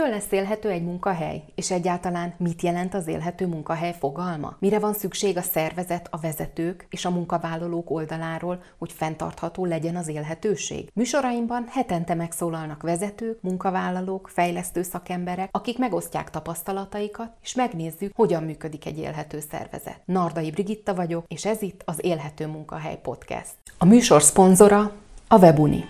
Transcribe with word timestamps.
Mitől 0.00 0.14
lesz 0.14 0.32
élhető 0.32 0.68
egy 0.68 0.84
munkahely? 0.84 1.42
És 1.54 1.70
egyáltalán 1.70 2.34
mit 2.38 2.62
jelent 2.62 2.94
az 2.94 3.06
élhető 3.06 3.46
munkahely 3.46 3.94
fogalma? 3.98 4.56
Mire 4.58 4.78
van 4.78 4.92
szükség 4.92 5.36
a 5.36 5.42
szervezet, 5.42 6.08
a 6.10 6.16
vezetők 6.16 6.86
és 6.90 7.04
a 7.04 7.10
munkavállalók 7.10 7.90
oldaláról, 7.90 8.62
hogy 8.78 8.92
fenntartható 8.92 9.64
legyen 9.64 9.96
az 9.96 10.08
élhetőség? 10.08 10.90
Műsoraimban 10.94 11.64
hetente 11.68 12.14
megszólalnak 12.14 12.82
vezetők, 12.82 13.42
munkavállalók, 13.42 14.30
fejlesztő 14.32 14.82
szakemberek, 14.82 15.48
akik 15.52 15.78
megosztják 15.78 16.30
tapasztalataikat, 16.30 17.30
és 17.42 17.54
megnézzük, 17.54 18.12
hogyan 18.14 18.42
működik 18.42 18.86
egy 18.86 18.98
élhető 18.98 19.40
szervezet. 19.50 20.00
Nardai 20.04 20.50
Brigitta 20.50 20.94
vagyok, 20.94 21.24
és 21.28 21.44
ez 21.44 21.62
itt 21.62 21.82
az 21.84 22.04
Élhető 22.04 22.46
Munkahely 22.46 22.98
Podcast. 23.02 23.54
A 23.78 23.84
műsor 23.84 24.22
szponzora 24.22 24.92
a 25.28 25.38
Webuni. 25.38 25.84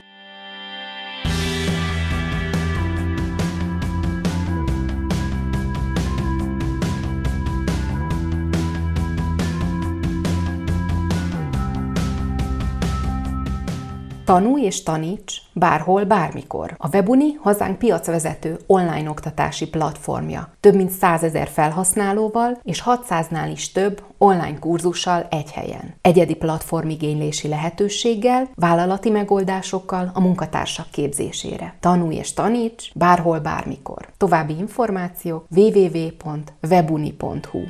Tanulj 14.31 14.63
és 14.63 14.83
taníts 14.83 15.43
bárhol, 15.53 16.05
bármikor. 16.05 16.75
A 16.79 16.89
Webuni 16.89 17.33
hazánk 17.33 17.79
piacvezető 17.79 18.59
online 18.67 19.11
oktatási 19.11 19.69
platformja. 19.69 20.53
Több 20.61 20.75
mint 20.75 20.91
100 20.91 21.23
ezer 21.23 21.49
felhasználóval 21.49 22.61
és 22.63 22.83
600-nál 22.87 23.49
is 23.53 23.73
több 23.73 24.03
online 24.19 24.59
kurzussal 24.59 25.27
egy 25.31 25.51
helyen. 25.51 25.95
Egyedi 26.01 26.35
platformigénylési 26.35 27.49
lehetőséggel, 27.49 28.49
vállalati 28.55 29.11
megoldásokkal 29.11 30.11
a 30.15 30.21
munkatársak 30.21 30.87
képzésére. 30.91 31.75
Tanulj 31.81 32.17
és 32.17 32.33
taníts 32.33 32.91
bárhol, 32.95 33.39
bármikor. 33.39 34.09
További 34.17 34.57
információk 34.59 35.47
www.webuni.hu 35.57 37.61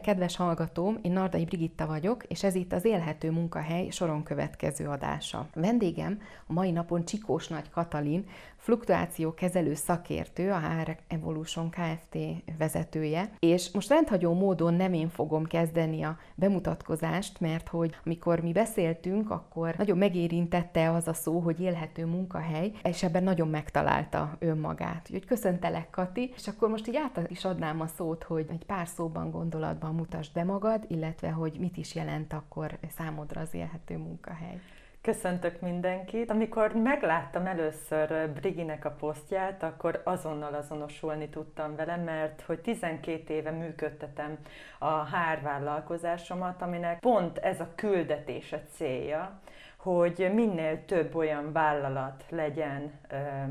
Kedves 0.00 0.36
hallgatóm, 0.36 0.98
én 1.02 1.12
Nardai 1.12 1.44
Brigitta 1.44 1.86
vagyok, 1.86 2.24
és 2.24 2.42
ez 2.42 2.54
itt 2.54 2.72
az 2.72 2.84
Élhető 2.84 3.30
Munkahely 3.30 3.88
soron 3.88 4.22
következő 4.22 4.88
adása. 4.88 5.48
Vendégem 5.54 6.20
a 6.46 6.52
mai 6.52 6.70
napon 6.70 7.04
Csikós 7.04 7.48
Nagy 7.48 7.70
Katalin, 7.70 8.26
fluktuációkezelő 8.60 9.74
szakértő, 9.74 10.50
a 10.50 10.58
HR 10.58 10.96
Evolution 11.08 11.70
Kft. 11.70 12.16
vezetője, 12.58 13.30
és 13.38 13.70
most 13.70 13.88
rendhagyó 13.88 14.34
módon 14.34 14.74
nem 14.74 14.92
én 14.92 15.08
fogom 15.08 15.44
kezdeni 15.44 16.02
a 16.02 16.18
bemutatkozást, 16.34 17.40
mert 17.40 17.68
hogy 17.68 17.96
amikor 18.04 18.40
mi 18.40 18.52
beszéltünk, 18.52 19.30
akkor 19.30 19.74
nagyon 19.76 19.98
megérintette 19.98 20.90
az 20.90 21.08
a 21.08 21.12
szó, 21.12 21.38
hogy 21.38 21.60
élhető 21.60 22.06
munkahely, 22.06 22.72
és 22.82 23.02
ebben 23.02 23.22
nagyon 23.22 23.48
megtalálta 23.48 24.36
önmagát. 24.38 25.08
Úgyhogy 25.10 25.26
köszöntelek, 25.26 25.90
Kati, 25.90 26.32
és 26.36 26.48
akkor 26.48 26.68
most 26.68 26.88
így 26.88 26.96
át 26.96 27.30
is 27.30 27.44
adnám 27.44 27.80
a 27.80 27.86
szót, 27.86 28.22
hogy 28.22 28.46
egy 28.50 28.64
pár 28.64 28.86
szóban 28.86 29.30
gondolatban 29.30 29.94
mutasd 29.94 30.32
be 30.32 30.44
magad, 30.44 30.84
illetve 30.88 31.30
hogy 31.30 31.56
mit 31.58 31.76
is 31.76 31.94
jelent 31.94 32.32
akkor 32.32 32.78
számodra 32.96 33.40
az 33.40 33.54
élhető 33.54 33.96
munkahely. 33.96 34.60
Köszöntök 35.02 35.60
mindenkit. 35.60 36.30
Amikor 36.30 36.72
megláttam 36.74 37.46
először 37.46 38.30
Briginek 38.30 38.84
a 38.84 38.90
posztját, 38.90 39.62
akkor 39.62 40.00
azonnal 40.04 40.54
azonosulni 40.54 41.28
tudtam 41.28 41.76
vele, 41.76 41.96
mert 41.96 42.42
hogy 42.42 42.60
12 42.60 43.34
éve 43.34 43.50
működtetem 43.50 44.38
a 44.78 45.04
HR 45.04 45.42
vállalkozásomat, 45.42 46.62
aminek 46.62 46.98
pont 46.98 47.38
ez 47.38 47.60
a 47.60 47.68
küldetése 47.74 48.62
célja, 48.70 49.40
hogy 49.76 50.30
minél 50.34 50.84
több 50.84 51.14
olyan 51.14 51.52
vállalat 51.52 52.24
legyen 52.28 53.00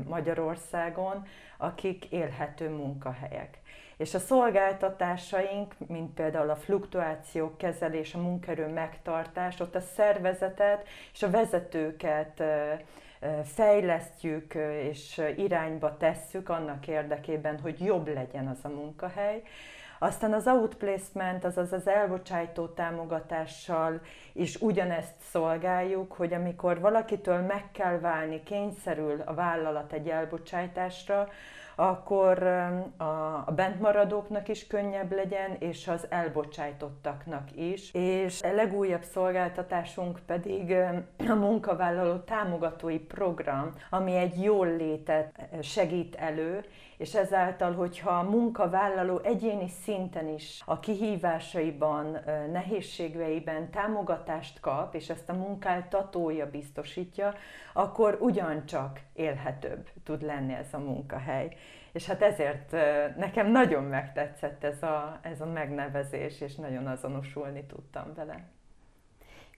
Magyarországon, 0.08 1.26
akik 1.56 2.04
élhető 2.04 2.68
munkahelyek 2.68 3.59
és 4.00 4.14
a 4.14 4.18
szolgáltatásaink, 4.18 5.74
mint 5.86 6.14
például 6.14 6.50
a 6.50 6.56
fluktuációk 6.56 7.58
kezelés, 7.58 8.14
a 8.14 8.18
munkerő 8.18 8.66
megtartás, 8.66 9.60
ott 9.60 9.74
a 9.74 9.80
szervezetet 9.80 10.88
és 11.12 11.22
a 11.22 11.30
vezetőket 11.30 12.42
fejlesztjük 13.44 14.54
és 14.82 15.20
irányba 15.36 15.96
tesszük 15.96 16.48
annak 16.48 16.88
érdekében, 16.88 17.60
hogy 17.60 17.80
jobb 17.80 18.14
legyen 18.14 18.46
az 18.46 18.58
a 18.62 18.68
munkahely. 18.68 19.42
Aztán 19.98 20.32
az 20.32 20.46
outplacement, 20.46 21.44
azaz 21.44 21.72
az 21.72 21.86
elbocsájtó 21.88 22.66
támogatással 22.66 24.00
is 24.32 24.60
ugyanezt 24.60 25.14
szolgáljuk, 25.30 26.12
hogy 26.12 26.32
amikor 26.32 26.80
valakitől 26.80 27.40
meg 27.40 27.64
kell 27.72 27.98
válni, 27.98 28.42
kényszerül 28.42 29.22
a 29.24 29.34
vállalat 29.34 29.92
egy 29.92 30.08
elbocsájtásra, 30.08 31.28
akkor 31.80 32.42
a 33.44 33.52
bentmaradóknak 33.52 34.48
is 34.48 34.66
könnyebb 34.66 35.12
legyen, 35.12 35.56
és 35.58 35.88
az 35.88 36.06
elbocsájtottaknak 36.08 37.56
is. 37.56 37.94
És 37.94 38.42
a 38.42 38.52
legújabb 38.54 39.02
szolgáltatásunk 39.02 40.18
pedig 40.26 40.74
a 41.28 41.34
munkavállaló 41.34 42.16
támogatói 42.16 42.98
program, 42.98 43.74
ami 43.90 44.16
egy 44.16 44.42
jól 44.42 44.76
létet 44.76 45.48
segít 45.62 46.14
elő, 46.14 46.64
és 47.00 47.14
ezáltal, 47.14 47.74
hogyha 47.74 48.10
a 48.10 48.30
munkavállaló 48.30 49.18
egyéni 49.18 49.68
szinten 49.68 50.28
is 50.28 50.62
a 50.64 50.80
kihívásaiban, 50.80 52.18
nehézségeiben 52.52 53.70
támogatást 53.70 54.60
kap, 54.60 54.94
és 54.94 55.10
ezt 55.10 55.28
a 55.28 55.32
munkáltatója 55.34 56.50
biztosítja, 56.50 57.34
akkor 57.72 58.16
ugyancsak 58.20 59.00
élhetőbb 59.12 59.88
tud 60.04 60.22
lenni 60.22 60.52
ez 60.52 60.74
a 60.74 60.78
munkahely. 60.78 61.56
És 61.92 62.06
hát 62.06 62.22
ezért 62.22 62.70
nekem 63.16 63.50
nagyon 63.50 63.84
megtetszett 63.84 64.64
ez 64.64 64.82
a, 64.82 65.18
ez 65.22 65.40
a 65.40 65.46
megnevezés, 65.46 66.40
és 66.40 66.54
nagyon 66.54 66.86
azonosulni 66.86 67.64
tudtam 67.64 68.14
vele. 68.14 68.44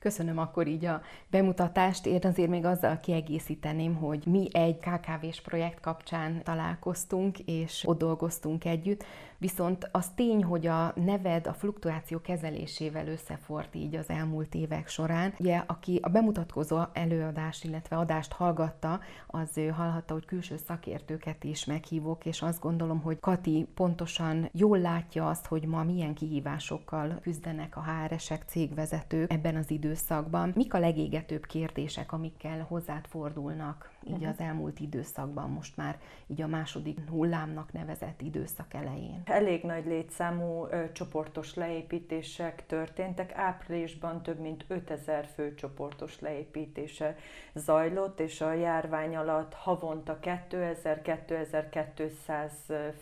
Köszönöm 0.02 0.38
akkor 0.38 0.66
így 0.66 0.84
a 0.84 1.02
bemutatást. 1.30 2.06
Én 2.06 2.20
azért 2.22 2.48
még 2.48 2.64
azzal 2.64 3.00
kiegészíteném, 3.00 3.94
hogy 3.94 4.22
mi 4.26 4.48
egy 4.52 4.78
KKV-s 4.78 5.40
projekt 5.40 5.80
kapcsán 5.80 6.42
találkoztunk, 6.42 7.38
és 7.38 7.82
ott 7.86 7.98
dolgoztunk 7.98 8.64
együtt, 8.64 9.04
viszont 9.42 9.88
az 9.92 10.08
tény, 10.14 10.44
hogy 10.44 10.66
a 10.66 10.92
neved 10.94 11.46
a 11.46 11.52
fluktuáció 11.52 12.20
kezelésével 12.20 13.06
összefort 13.08 13.74
így 13.74 13.94
az 13.94 14.08
elmúlt 14.08 14.54
évek 14.54 14.88
során. 14.88 15.34
Ugye, 15.38 15.62
aki 15.66 15.98
a 16.02 16.08
bemutatkozó 16.08 16.78
előadást, 16.92 17.64
illetve 17.64 17.96
adást 17.96 18.32
hallgatta, 18.32 19.00
az 19.26 19.58
ő 19.58 19.68
hallhatta, 19.68 20.12
hogy 20.12 20.24
külső 20.24 20.56
szakértőket 20.56 21.44
is 21.44 21.64
meghívok, 21.64 22.26
és 22.26 22.42
azt 22.42 22.60
gondolom, 22.60 23.00
hogy 23.00 23.20
Kati 23.20 23.66
pontosan 23.74 24.48
jól 24.52 24.78
látja 24.78 25.28
azt, 25.28 25.46
hogy 25.46 25.66
ma 25.66 25.82
milyen 25.82 26.14
kihívásokkal 26.14 27.18
küzdenek 27.22 27.76
a 27.76 27.84
HR-esek, 27.84 28.44
cégvezetők 28.46 29.32
ebben 29.32 29.56
az 29.56 29.70
időszakban. 29.92 30.52
Mik 30.56 30.74
a 30.74 30.78
legégetőbb 30.78 31.46
kérdések, 31.46 32.12
amikkel 32.12 32.66
hozzád 32.68 33.06
fordulnak 33.06 33.90
így 34.04 34.12
uh-huh. 34.12 34.28
az 34.28 34.38
elmúlt 34.38 34.80
időszakban, 34.80 35.50
most 35.50 35.76
már 35.76 35.98
így 36.26 36.42
a 36.42 36.46
második 36.46 36.98
hullámnak 37.08 37.72
nevezett 37.72 38.20
időszak 38.20 38.74
elején? 38.74 39.22
Elég 39.24 39.62
nagy 39.62 39.86
létszámú 39.86 40.66
ö, 40.70 40.92
csoportos 40.92 41.54
leépítések 41.54 42.66
történtek. 42.66 43.32
Áprilisban 43.34 44.22
több 44.22 44.38
mint 44.38 44.64
5000 44.68 45.26
fő 45.34 45.54
csoportos 45.54 46.20
leépítése 46.20 47.16
zajlott, 47.54 48.20
és 48.20 48.40
a 48.40 48.52
járvány 48.52 49.16
alatt 49.16 49.54
havonta 49.54 50.18
2000-2200 50.22 52.50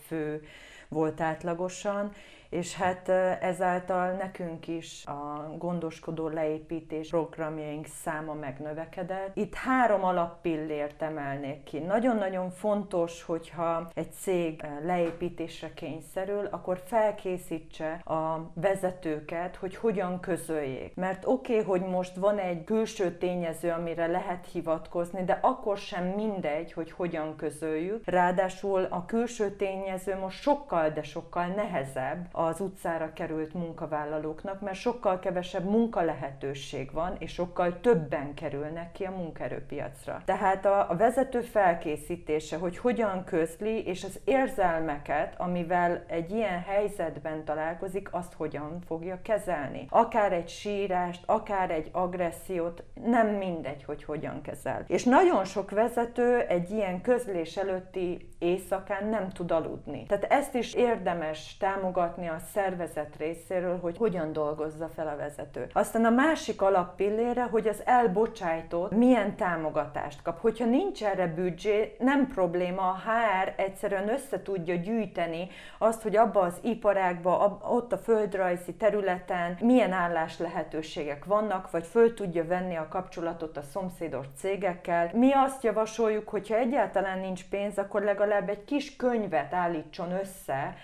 fő 0.07 0.43
volt 0.89 1.21
átlagosan, 1.21 2.13
és 2.51 2.75
hát 2.75 3.09
ezáltal 3.41 4.11
nekünk 4.11 4.69
is 4.69 5.07
a 5.07 5.55
gondoskodó 5.59 6.29
leépítés 6.29 7.09
programjaink 7.09 7.87
száma 7.87 8.35
megnövekedett. 8.35 9.37
Itt 9.37 9.55
három 9.55 10.05
alappillért 10.05 11.03
emelnék 11.03 11.63
ki. 11.63 11.79
Nagyon-nagyon 11.79 12.51
fontos, 12.51 13.23
hogyha 13.23 13.91
egy 13.95 14.13
cég 14.13 14.65
leépítésre 14.83 15.75
kényszerül, 15.75 16.47
akkor 16.51 16.83
felkészítse 16.85 17.93
a 17.93 18.51
vezetőket, 18.55 19.57
hogy 19.57 19.77
hogyan 19.77 20.21
közöljék. 20.21 20.95
Mert 20.95 21.27
oké, 21.27 21.53
okay, 21.53 21.65
hogy 21.65 21.91
most 21.91 22.17
van 22.17 22.39
egy 22.39 22.65
külső 22.65 23.17
tényező, 23.17 23.71
amire 23.71 24.07
lehet 24.07 24.47
hivatkozni, 24.53 25.25
de 25.25 25.39
akkor 25.43 25.77
sem 25.79 26.05
mindegy, 26.05 26.73
hogy 26.73 26.91
hogyan 26.91 27.37
közöljük. 27.37 28.03
Ráadásul 28.05 28.87
a 28.91 29.05
külső 29.05 29.51
tényező 29.51 30.19
most 30.19 30.41
sokkal 30.41 30.89
de 30.91 31.03
sokkal 31.03 31.47
nehezebb 31.47 32.29
az 32.47 32.61
utcára 32.61 33.13
került 33.13 33.55
munkavállalóknak, 33.55 34.61
mert 34.61 34.77
sokkal 34.77 35.19
kevesebb 35.19 35.65
munkalehetőség 35.65 36.93
van, 36.93 37.17
és 37.19 37.33
sokkal 37.33 37.81
többen 37.81 38.35
kerülnek 38.35 38.93
ki 38.93 39.05
a 39.05 39.11
munkaerőpiacra. 39.11 40.23
Tehát 40.25 40.67
a, 40.67 40.91
a 40.91 40.97
vezető 40.97 41.41
felkészítése, 41.41 42.57
hogy 42.57 42.79
hogyan 42.79 43.25
közli, 43.25 43.87
és 43.87 44.05
az 44.05 44.21
érzelmeket, 44.25 45.35
amivel 45.39 46.05
egy 46.07 46.31
ilyen 46.31 46.61
helyzetben 46.61 47.45
találkozik, 47.45 48.09
azt 48.11 48.35
hogyan 48.35 48.81
fogja 48.87 49.19
kezelni. 49.23 49.87
Akár 49.91 50.33
egy 50.33 50.49
sírást, 50.49 51.23
akár 51.27 51.71
egy 51.71 51.89
agressziót, 51.93 52.83
nem 53.05 53.27
mindegy, 53.27 53.85
hogy 53.85 54.05
hogyan 54.05 54.43
kezel. 54.43 54.85
És 54.87 55.05
nagyon 55.05 55.45
sok 55.45 55.71
vezető 55.71 56.41
egy 56.41 56.71
ilyen 56.71 57.01
közlés 57.01 57.57
előtti 57.57 58.29
éjszakán 58.39 59.07
nem 59.07 59.29
tud 59.29 59.51
aludni. 59.51 60.05
Tehát 60.07 60.25
ezt 60.25 60.55
is 60.55 60.75
érdemes 60.75 61.57
támogatni 61.57 62.29
a 62.31 62.39
szervezet 62.53 63.17
részéről, 63.19 63.79
hogy 63.79 63.97
hogyan 63.97 64.33
dolgozza 64.33 64.89
fel 64.89 65.09
a 65.09 65.17
vezető. 65.17 65.67
Aztán 65.73 66.05
a 66.05 66.11
másik 66.11 66.63
alappillére, 66.63 67.43
hogy 67.43 67.69
az 67.69 67.83
elbocsájtott 67.85 68.91
milyen 68.91 69.37
támogatást 69.37 70.23
kap. 70.23 70.41
Hogyha 70.41 70.65
nincs 70.65 71.05
erre 71.05 71.27
büdzsé, 71.27 71.97
nem 71.99 72.29
probléma, 72.29 72.83
a 72.83 72.99
HR 73.05 73.53
egyszerűen 73.57 74.09
össze 74.09 74.43
tudja 74.43 74.75
gyűjteni 74.75 75.49
azt, 75.79 76.03
hogy 76.03 76.17
abba 76.17 76.41
az 76.41 76.59
iparágba, 76.63 77.59
ott 77.63 77.93
a 77.93 77.99
földrajzi 77.99 78.75
területen 78.75 79.57
milyen 79.61 79.93
állás 79.93 80.39
lehetőségek 80.39 81.25
vannak, 81.25 81.71
vagy 81.71 81.87
föl 81.87 82.15
tudja 82.15 82.47
venni 82.47 82.77
a 82.77 82.89
kapcsolatot 82.89 83.57
a 83.57 83.63
szomszédos 83.63 84.27
cégekkel. 84.37 85.11
Mi 85.13 85.33
azt 85.33 85.63
javasoljuk, 85.63 86.29
hogyha 86.29 86.57
egyáltalán 86.57 87.19
nincs 87.19 87.49
pénz, 87.49 87.79
akkor 87.79 88.03
legalább 88.03 88.49
egy 88.49 88.65
kis 88.65 88.97
könyvet 88.97 89.55
állítson 89.55 90.13
össze, 90.13 90.77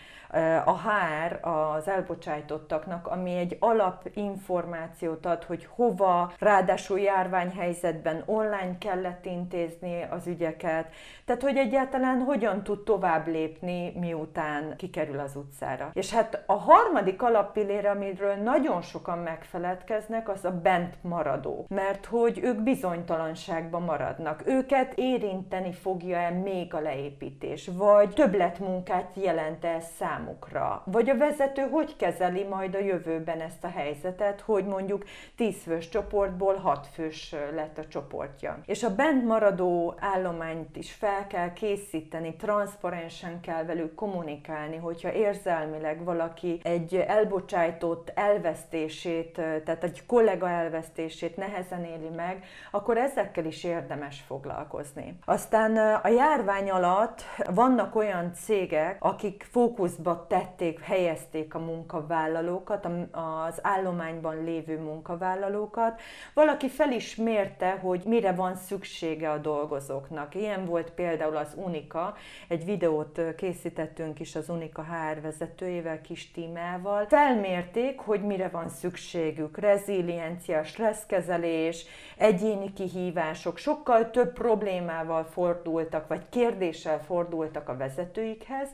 a 0.65 0.79
HR 0.79 1.39
az 1.41 1.89
elbocsájtottaknak, 1.89 3.07
ami 3.07 3.37
egy 3.37 3.57
alapinformációt 3.61 5.27
ad, 5.27 5.45
hogy 5.45 5.69
hova, 5.75 6.33
ráadásul 6.39 7.01
járványhelyzetben 7.01 8.23
online 8.27 8.79
kellett 8.79 9.25
intézni 9.25 10.07
az 10.11 10.27
ügyeket, 10.27 10.89
tehát 11.25 11.43
hogy 11.43 11.57
egyáltalán 11.57 12.21
hogyan 12.21 12.63
tud 12.63 12.85
tovább 12.85 13.27
lépni, 13.27 13.93
miután 13.99 14.77
kikerül 14.77 15.19
az 15.19 15.37
utcára. 15.37 15.91
És 15.93 16.13
hát 16.13 16.43
a 16.47 16.53
harmadik 16.53 17.23
alappillére, 17.23 17.91
amiről 17.91 18.35
nagyon 18.35 18.83
sokan 18.83 19.19
megfeledkeznek, 19.19 20.29
az 20.29 20.45
a 20.45 20.51
bent 20.51 20.95
maradó. 21.01 21.67
Mert 21.69 22.07
hogy 22.07 22.41
ők 22.43 22.63
bizonytalanságban 22.63 23.83
maradnak. 23.83 24.43
Őket 24.47 24.93
érinteni 24.95 25.73
fogja-e 25.73 26.31
még 26.31 26.75
a 26.75 26.81
leépítés, 26.81 27.71
vagy 27.73 28.11
többletmunkát 28.11 29.11
jelent 29.15 29.65
-e 29.65 29.81
számukra 29.81 30.16
számukra? 30.17 30.83
Vagy 30.85 31.11
a 31.11 31.17
vezető 31.17 31.63
hogy 31.63 31.97
kezeli 31.97 32.43
majd 32.45 32.75
a 32.75 32.79
jövőben 32.79 33.41
ezt 33.41 33.65
a 33.65 33.69
helyzetet, 33.69 34.41
hogy 34.41 34.65
mondjuk 34.65 35.05
10 35.37 35.63
fős 35.63 35.89
csoportból 35.89 36.55
6 36.55 36.87
fős 36.93 37.35
lett 37.55 37.79
a 37.79 37.87
csoportja. 37.87 38.59
És 38.67 38.83
a 38.83 38.95
bent 38.95 39.25
maradó 39.25 39.95
állományt 39.99 40.77
is 40.77 40.93
fel 40.93 41.27
kell 41.27 41.53
készíteni, 41.53 42.35
transzparensen 42.35 43.41
kell 43.41 43.65
velük 43.65 43.95
kommunikálni, 43.95 44.77
hogyha 44.77 45.13
érzelmileg 45.13 46.05
valaki 46.05 46.61
egy 46.63 46.95
elbocsájtott 46.95 48.13
elvesztését, 48.15 49.33
tehát 49.65 49.85
egy 49.85 50.07
kollega 50.07 50.49
elvesztését 50.49 51.37
nehezen 51.37 51.85
éli 51.85 52.09
meg, 52.17 52.45
akkor 52.71 52.97
ezekkel 52.97 53.45
is 53.45 53.65
érdemes 53.65 54.25
foglalkozni. 54.27 55.19
Aztán 55.25 55.77
a 56.03 56.09
járvány 56.09 56.71
alatt 56.71 57.23
vannak 57.55 57.95
olyan 57.95 58.33
cégek, 58.35 58.97
akik 59.01 59.47
fókuszba 59.51 60.06
tették, 60.15 60.81
helyezték 60.81 61.55
a 61.55 61.59
munkavállalókat, 61.59 62.89
az 63.11 63.59
állományban 63.63 64.45
lévő 64.45 64.79
munkavállalókat. 64.79 66.01
Valaki 66.35 66.69
fel 66.69 66.93
is 66.93 67.17
mérte, 67.17 67.71
hogy 67.71 68.03
mire 68.07 68.33
van 68.33 68.57
szüksége 68.57 69.31
a 69.31 69.39
dolgozóknak. 69.39 70.35
Ilyen 70.35 70.65
volt 70.65 70.91
például 70.91 71.37
az 71.37 71.53
Unika, 71.55 72.15
egy 72.49 72.65
videót 72.65 73.21
készítettünk 73.37 74.21
is 74.21 74.35
az 74.35 74.49
Unika 74.49 74.83
HR 74.83 75.21
vezetőjével, 75.21 76.01
kis 76.01 76.31
tímával. 76.31 77.07
Felmérték, 77.07 77.99
hogy 77.99 78.23
mire 78.23 78.49
van 78.49 78.69
szükségük. 78.69 79.59
Reziliencia, 79.59 80.65
stresszkezelés, 80.65 81.87
egyéni 82.17 82.73
kihívások, 82.73 83.59
sokkal 83.59 84.11
több 84.11 84.33
problémával 84.33 85.25
fordultak, 85.25 86.09
vagy 86.09 86.29
kérdéssel 86.29 87.01
fordultak 87.01 87.69
a 87.69 87.77
vezetőikhez, 87.77 88.69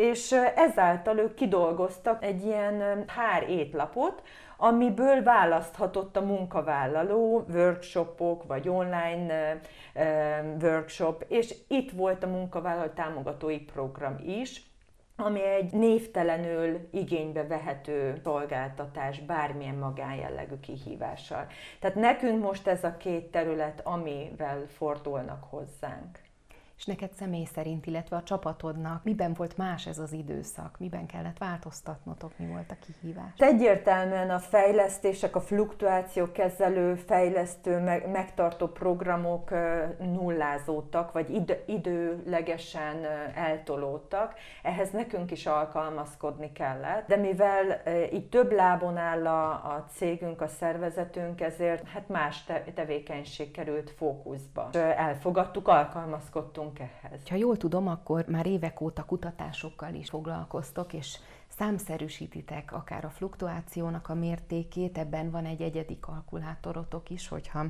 és 0.00 0.32
ezáltal 0.54 1.18
ők 1.18 1.34
kidolgoztak 1.34 2.24
egy 2.24 2.44
ilyen 2.44 3.04
hár 3.06 3.50
étlapot, 3.50 4.22
amiből 4.56 5.22
választhatott 5.22 6.16
a 6.16 6.20
munkavállaló 6.20 7.44
workshopok, 7.52 8.46
vagy 8.46 8.68
online 8.68 9.60
workshop, 10.62 11.24
és 11.28 11.54
itt 11.68 11.90
volt 11.90 12.24
a 12.24 12.26
munkavállaló 12.26 12.88
támogatói 12.88 13.58
program 13.60 14.16
is, 14.24 14.62
ami 15.16 15.44
egy 15.44 15.72
névtelenül 15.72 16.88
igénybe 16.90 17.46
vehető 17.46 18.20
szolgáltatás 18.24 19.20
bármilyen 19.20 19.74
magánjellegű 19.74 20.60
kihívással. 20.60 21.46
Tehát 21.80 21.96
nekünk 21.96 22.42
most 22.42 22.66
ez 22.66 22.84
a 22.84 22.96
két 22.96 23.30
terület, 23.30 23.80
amivel 23.84 24.66
fordulnak 24.76 25.44
hozzánk. 25.50 26.29
És 26.80 26.86
neked 26.86 27.12
személy 27.12 27.44
szerint, 27.44 27.86
illetve 27.86 28.16
a 28.16 28.22
csapatodnak 28.22 29.04
miben 29.04 29.34
volt 29.34 29.56
más 29.56 29.86
ez 29.86 29.98
az 29.98 30.12
időszak? 30.12 30.76
Miben 30.78 31.06
kellett 31.06 31.38
változtatnotok? 31.38 32.32
Mi 32.38 32.46
volt 32.46 32.70
a 32.70 32.76
kihívás? 32.80 33.30
Egyértelműen 33.36 34.30
a 34.30 34.38
fejlesztések, 34.38 35.36
a 35.36 35.40
fluktuáció 35.40 36.32
kezelő, 36.32 36.94
fejlesztő, 36.94 37.78
meg, 37.78 38.10
megtartó 38.10 38.66
programok 38.66 39.50
nullázódtak, 39.98 41.12
vagy 41.12 41.30
id- 41.30 41.62
időlegesen 41.66 43.04
eltolódtak. 43.34 44.34
Ehhez 44.62 44.90
nekünk 44.90 45.30
is 45.30 45.46
alkalmazkodni 45.46 46.52
kellett. 46.52 47.06
De 47.06 47.16
mivel 47.16 47.82
így 48.12 48.28
több 48.28 48.52
lábon 48.52 48.96
áll 48.96 49.26
a, 49.26 49.50
a 49.50 49.86
cégünk, 49.90 50.40
a 50.40 50.48
szervezetünk, 50.48 51.40
ezért 51.40 51.88
hát 51.88 52.08
más 52.08 52.44
te- 52.44 52.64
tevékenység 52.74 53.50
került 53.50 53.90
fókuszba. 53.90 54.68
Elfogadtuk, 54.96 55.68
alkalmazkodtunk 55.68 56.68
jutunk 56.70 56.90
ehhez. 57.02 57.28
Ha 57.28 57.34
jól 57.34 57.56
tudom, 57.56 57.88
akkor 57.88 58.24
már 58.28 58.46
évek 58.46 58.80
óta 58.80 59.04
kutatásokkal 59.04 59.94
is 59.94 60.08
foglalkoztok, 60.08 60.92
és 60.92 61.18
számszerűsítitek 61.48 62.72
akár 62.72 63.04
a 63.04 63.10
fluktuációnak 63.10 64.08
a 64.08 64.14
mértékét, 64.14 64.98
ebben 64.98 65.30
van 65.30 65.44
egy 65.44 65.62
egyedi 65.62 65.98
kalkulátorotok 66.00 67.10
is, 67.10 67.28
hogyha 67.28 67.64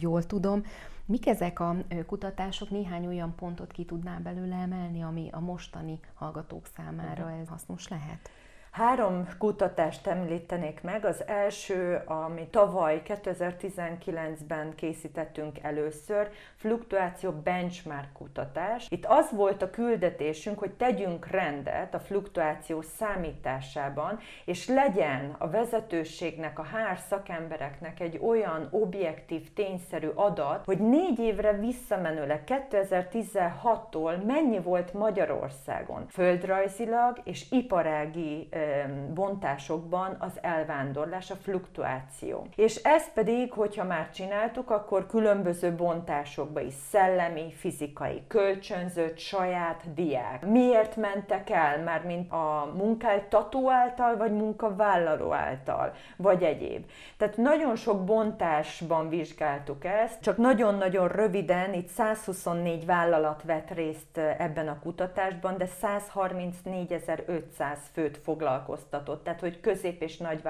jól 0.00 0.22
tudom. 0.22 0.64
Mik 1.04 1.26
ezek 1.26 1.60
a 1.60 1.76
kutatások? 2.06 2.70
Néhány 2.70 3.06
olyan 3.06 3.34
pontot 3.34 3.72
ki 3.72 3.84
tudnál 3.84 4.20
belőle 4.20 4.56
emelni, 4.56 5.02
ami 5.02 5.28
a 5.32 5.40
mostani 5.40 6.00
hallgatók 6.14 6.66
számára 6.76 7.30
ez 7.30 7.48
hasznos 7.48 7.88
lehet? 7.88 8.30
Három 8.72 9.28
kutatást 9.38 10.06
említenék 10.06 10.82
meg. 10.82 11.04
Az 11.04 11.26
első, 11.26 12.02
ami 12.06 12.48
tavaly 12.50 13.02
2019-ben 13.06 14.74
készítettünk 14.74 15.58
először, 15.62 16.30
fluktuáció 16.56 17.30
benchmark 17.30 18.12
kutatás. 18.12 18.86
Itt 18.90 19.04
az 19.06 19.30
volt 19.30 19.62
a 19.62 19.70
küldetésünk, 19.70 20.58
hogy 20.58 20.70
tegyünk 20.70 21.26
rendet 21.26 21.94
a 21.94 22.00
fluktuáció 22.00 22.82
számításában, 22.82 24.18
és 24.44 24.68
legyen 24.68 25.34
a 25.38 25.50
vezetőségnek, 25.50 26.58
a 26.58 26.62
hár 26.62 26.98
szakembereknek 27.08 28.00
egy 28.00 28.18
olyan 28.22 28.68
objektív, 28.70 29.52
tényszerű 29.52 30.08
adat, 30.14 30.64
hogy 30.64 30.78
négy 30.78 31.18
évre 31.18 31.52
visszamenőleg 31.52 32.42
2016-tól 32.70 34.24
mennyi 34.26 34.60
volt 34.60 34.92
Magyarországon 34.92 36.06
földrajzilag 36.08 37.20
és 37.24 37.50
iparági 37.50 38.48
bontásokban 39.14 40.16
az 40.18 40.38
elvándorlás, 40.40 41.30
a 41.30 41.34
fluktuáció. 41.34 42.46
És 42.56 42.76
ezt 42.76 43.12
pedig, 43.12 43.52
hogyha 43.52 43.84
már 43.84 44.10
csináltuk, 44.10 44.70
akkor 44.70 45.06
különböző 45.06 45.74
bontásokba 45.74 46.60
is 46.60 46.74
szellemi, 46.90 47.52
fizikai, 47.56 48.22
kölcsönzött, 48.28 49.18
saját, 49.18 49.94
diák. 49.94 50.46
Miért 50.46 50.96
mentek 50.96 51.50
el, 51.50 51.82
már 51.82 52.04
mint 52.04 52.32
a 52.32 52.72
munkáltató 52.76 53.70
által, 53.70 54.16
vagy 54.16 54.32
munkavállaló 54.32 55.32
által, 55.32 55.92
vagy 56.16 56.42
egyéb. 56.42 56.84
Tehát 57.16 57.36
nagyon 57.36 57.76
sok 57.76 58.04
bontásban 58.04 59.08
vizsgáltuk 59.08 59.84
ezt, 59.84 60.20
csak 60.20 60.36
nagyon-nagyon 60.36 61.08
röviden, 61.08 61.74
itt 61.74 61.88
124 61.88 62.86
vállalat 62.86 63.42
vett 63.42 63.70
részt 63.70 64.18
ebben 64.38 64.68
a 64.68 64.78
kutatásban, 64.78 65.56
de 65.58 65.68
134.500 65.82 67.76
főt 67.92 68.16
foglalt 68.16 68.51
foglalkoztatott, 68.52 69.24
tehát 69.24 69.40
hogy 69.40 69.60
közép- 69.60 70.02
és 70.02 70.16
nagy 70.16 70.42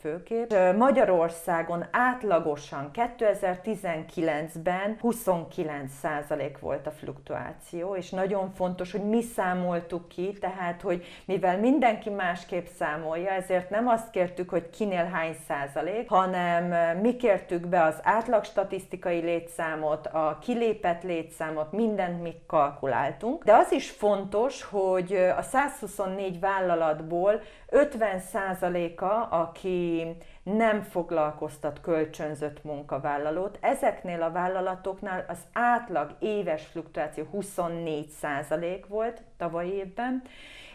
főképp. 0.00 0.52
Magyarországon 0.76 1.84
átlagosan 1.90 2.90
2019-ben 2.92 4.98
29% 5.02 6.56
volt 6.60 6.86
a 6.86 6.90
fluktuáció, 6.90 7.96
és 7.96 8.10
nagyon 8.10 8.52
fontos, 8.54 8.92
hogy 8.92 9.04
mi 9.04 9.22
számoltuk 9.22 10.08
ki, 10.08 10.32
tehát 10.40 10.82
hogy 10.82 11.04
mivel 11.24 11.58
mindenki 11.58 12.10
másképp 12.10 12.66
számolja, 12.66 13.30
ezért 13.30 13.70
nem 13.70 13.88
azt 13.88 14.10
kértük, 14.10 14.50
hogy 14.50 14.70
kinél 14.70 15.04
hány 15.04 15.36
százalék, 15.48 16.08
hanem 16.08 16.98
mi 17.00 17.16
kértük 17.16 17.66
be 17.66 17.82
az 17.82 18.00
átlag 18.02 18.44
statisztikai 18.44 19.20
létszámot, 19.20 20.06
a 20.06 20.38
kilépett 20.40 21.02
létszámot, 21.02 21.72
mindent 21.72 22.22
mi 22.22 22.34
kalkuláltunk. 22.46 23.44
De 23.44 23.54
az 23.54 23.72
is 23.72 23.90
fontos, 23.90 24.62
hogy 24.62 25.12
a 25.36 25.42
124 25.42 26.40
vállalatból 26.40 27.27
50%-a, 27.70 29.34
aki 29.34 30.16
nem 30.42 30.82
foglalkoztat 30.82 31.80
kölcsönzött 31.80 32.64
munkavállalót. 32.64 33.58
Ezeknél 33.60 34.22
a 34.22 34.30
vállalatoknál 34.30 35.24
az 35.28 35.38
átlag 35.52 36.16
éves 36.18 36.66
fluktuáció 36.66 37.24
24% 37.32 38.84
volt 38.88 39.22
tavaly 39.36 39.66
évben, 39.66 40.22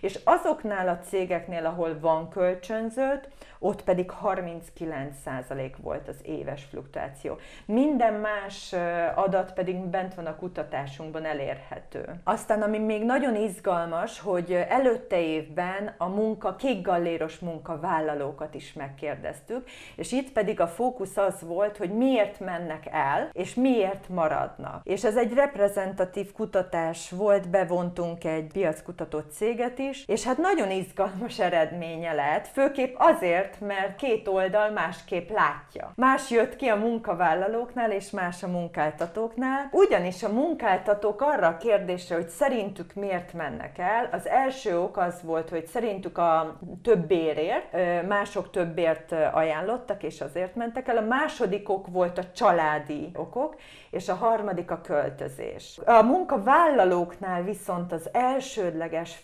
és 0.04 0.20
azoknál 0.24 0.88
a 0.88 1.00
cégeknél, 1.00 1.66
ahol 1.66 2.00
van 2.00 2.30
kölcsönzött, 2.30 3.30
ott 3.60 3.84
pedig 3.84 4.12
39% 4.24 5.72
volt 5.82 6.08
az 6.08 6.16
éves 6.22 6.64
fluktuáció. 6.64 7.38
Minden 7.66 8.14
más 8.14 8.76
adat 9.16 9.54
pedig 9.54 9.76
bent 9.76 10.16
van 10.16 10.26
a 10.26 10.36
kutatásunkban 10.36 11.26
elérhető. 11.26 12.06
Aztán, 12.24 12.62
ami 12.62 12.78
még 12.78 13.04
nagyon 13.04 13.36
izgalmas, 13.36 14.20
hogy 14.20 14.54
előtte 14.70 15.22
évben 15.22 15.96
a 15.98 16.08
munka, 16.08 16.56
kékgalléros 16.56 17.40
munkavállalókat 17.40 18.54
is 18.54 18.74
megkérdeztük, 18.74 19.70
és 19.96 20.12
itt 20.12 20.32
pedig 20.32 20.60
a 20.60 20.68
fókusz 20.68 21.18
az 21.18 21.42
volt, 21.42 21.78
hogy 21.78 21.92
miért 21.92 22.40
mennek 22.40 22.86
el, 22.92 23.30
és 23.34 23.54
miért 23.54 24.10
maradnak. 24.10 24.82
És 24.86 25.04
ez 25.04 25.18
egy 25.18 25.34
reprezentatív 25.34 26.32
kutatás 26.32 27.10
volt, 27.10 27.50
bevontunk 27.50 28.24
egy 28.24 28.48
piackutató 28.54 29.20
céget 29.20 29.80
is, 29.80 29.93
és 30.08 30.24
hát 30.24 30.38
nagyon 30.38 30.72
izgalmas 30.72 31.40
eredménye 31.40 32.14
lett, 32.14 32.48
főképp 32.48 32.96
azért, 32.98 33.60
mert 33.60 33.96
két 33.96 34.28
oldal 34.28 34.70
másképp 34.70 35.30
látja. 35.30 35.92
Más 35.96 36.30
jött 36.30 36.56
ki 36.56 36.68
a 36.68 36.76
munkavállalóknál, 36.76 37.92
és 37.92 38.10
más 38.10 38.44
a 38.44 38.48
munkáltatóknál. 38.48 39.70
Ugyanis 39.72 40.24
a 40.24 40.30
munkáltatók 40.30 41.22
arra 41.22 41.48
a 41.48 41.58
kérdésre, 41.58 42.16
hogy 42.16 42.30
szerintük 42.30 42.94
miért 42.94 43.34
mennek 43.34 43.78
el, 43.78 44.10
az 44.12 44.28
első 44.28 44.80
ok 44.80 44.98
az 44.98 45.22
volt, 45.24 45.50
hogy 45.50 45.66
szerintük 45.66 46.18
a 46.18 46.60
több 46.84 47.08
bérért, 47.08 47.72
mások 48.08 48.52
többért 48.52 49.12
ajánlottak, 49.12 50.04
és 50.04 50.22
azért 50.22 50.56
mentek 50.56 50.88
el. 50.88 50.98
A 50.98 51.02
második 51.02 51.70
ok 51.70 51.88
volt 51.88 52.18
a 52.18 52.32
családi 52.36 53.12
okok, 53.16 53.56
és 53.92 54.10
a 54.10 54.16
harmadik 54.16 54.72
a 54.72 54.82
költözés. 54.82 55.80
A 55.86 56.02
munkavállalóknál 56.02 57.44
viszont 57.44 57.92
az 57.92 58.10
elsődleges 58.12 59.16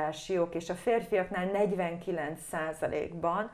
felmondási 0.00 0.38
ok, 0.38 0.54
és 0.54 0.70
a 0.70 0.74
férfiaknál 0.74 1.50
49%-ban 1.54 3.50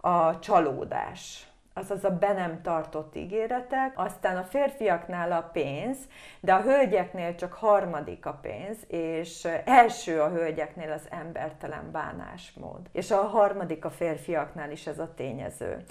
a 0.00 0.38
csalódás 0.38 1.46
azaz 1.78 2.04
a 2.04 2.10
be 2.10 2.32
nem 2.32 2.62
tartott 2.62 3.16
ígéretek, 3.16 3.92
aztán 3.94 4.36
a 4.36 4.42
férfiaknál 4.42 5.32
a 5.32 5.50
pénz, 5.52 5.96
de 6.40 6.54
a 6.54 6.62
hölgyeknél 6.62 7.34
csak 7.34 7.52
harmadik 7.52 8.26
a 8.26 8.38
pénz, 8.42 8.76
és 8.86 9.48
első 9.64 10.20
a 10.20 10.28
hölgyeknél 10.28 10.92
az 10.92 11.06
embertelen 11.10 11.90
bánásmód. 11.92 12.80
És 12.92 13.10
a 13.10 13.22
harmadik 13.22 13.84
a 13.84 13.90
férfiaknál 13.90 14.70
is 14.70 14.86
ez 14.86 14.98
a 14.98 15.14
tényező. 15.14 15.84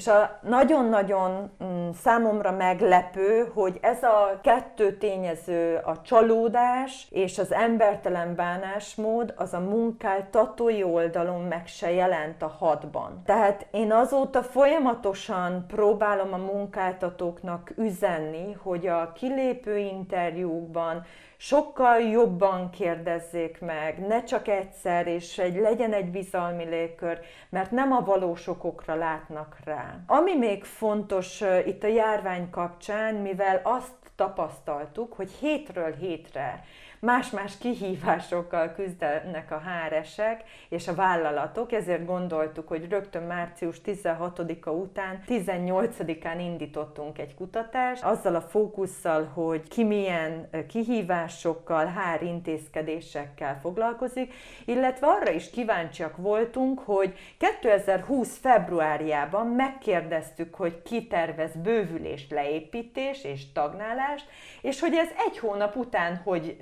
És 0.00 0.06
a 0.06 0.38
nagyon-nagyon 0.42 1.50
mm, 1.64 1.90
számomra 2.02 2.50
meglepő, 2.50 3.50
hogy 3.54 3.78
ez 3.80 4.02
a 4.02 4.38
kettő 4.42 4.96
tényező, 4.96 5.80
a 5.84 6.02
csalódás 6.02 7.06
és 7.10 7.38
az 7.38 7.52
embertelen 7.52 8.34
bánásmód, 8.34 9.34
az 9.36 9.54
a 9.54 9.58
munkáltatói 9.58 10.82
oldalon 10.82 11.40
meg 11.40 11.66
se 11.66 11.90
jelent 11.90 12.42
a 12.42 12.56
hatban. 12.58 13.22
Tehát 13.24 13.66
én 13.70 13.92
azóta 13.92 14.42
folyamatosan 14.42 15.64
próbálom 15.68 16.32
a 16.32 16.52
munkáltatóknak 16.52 17.72
üzenni, 17.76 18.52
hogy 18.52 18.86
a 18.86 19.12
kilépő 19.12 19.78
interjúkban 19.78 21.04
sokkal 21.42 22.00
jobban 22.00 22.70
kérdezzék 22.70 23.60
meg, 23.60 24.06
ne 24.06 24.22
csak 24.24 24.48
egyszer, 24.48 25.06
és 25.06 25.38
egy, 25.38 25.56
legyen 25.56 25.92
egy 25.92 26.10
bizalmi 26.10 26.64
légkör, 26.64 27.20
mert 27.48 27.70
nem 27.70 27.92
a 27.92 28.00
valós 28.00 28.46
okokra 28.46 28.94
látnak 28.94 29.56
rá. 29.64 29.98
Ami 30.06 30.36
még 30.36 30.64
fontos 30.64 31.42
itt 31.66 31.82
a 31.82 31.86
járvány 31.86 32.50
kapcsán, 32.50 33.14
mivel 33.14 33.60
azt 33.64 33.94
tapasztaltuk, 34.16 35.12
hogy 35.12 35.30
hétről 35.30 35.94
hétre 35.94 36.64
más-más 37.00 37.58
kihívásokkal 37.58 38.72
küzdenek 38.72 39.50
a 39.50 39.62
HRS-ek 39.62 40.42
és 40.68 40.88
a 40.88 40.94
vállalatok, 40.94 41.72
ezért 41.72 42.06
gondoltuk, 42.06 42.68
hogy 42.68 42.88
rögtön 42.88 43.22
március 43.22 43.80
16-a 43.86 44.70
után 44.70 45.22
18-án 45.26 46.36
indítottunk 46.38 47.18
egy 47.18 47.34
kutatást, 47.34 48.02
azzal 48.02 48.34
a 48.34 48.40
fókusszal, 48.40 49.24
hogy 49.24 49.68
ki 49.68 49.84
milyen 49.84 50.48
kihívásokkal, 50.68 51.86
HR 51.86 52.22
intézkedésekkel 52.22 53.58
foglalkozik, 53.60 54.34
illetve 54.64 55.06
arra 55.06 55.30
is 55.30 55.50
kíváncsiak 55.50 56.16
voltunk, 56.16 56.78
hogy 56.78 57.14
2020 57.60 58.38
februárjában 58.38 59.46
megkérdeztük, 59.46 60.54
hogy 60.54 60.82
ki 60.82 61.06
tervez 61.06 61.50
bővülést, 61.62 62.30
leépítés 62.30 63.24
és 63.24 63.52
tagnálást, 63.52 64.26
és 64.60 64.80
hogy 64.80 64.94
ez 64.94 65.08
egy 65.28 65.38
hónap 65.38 65.76
után, 65.76 66.20
hogy 66.24 66.56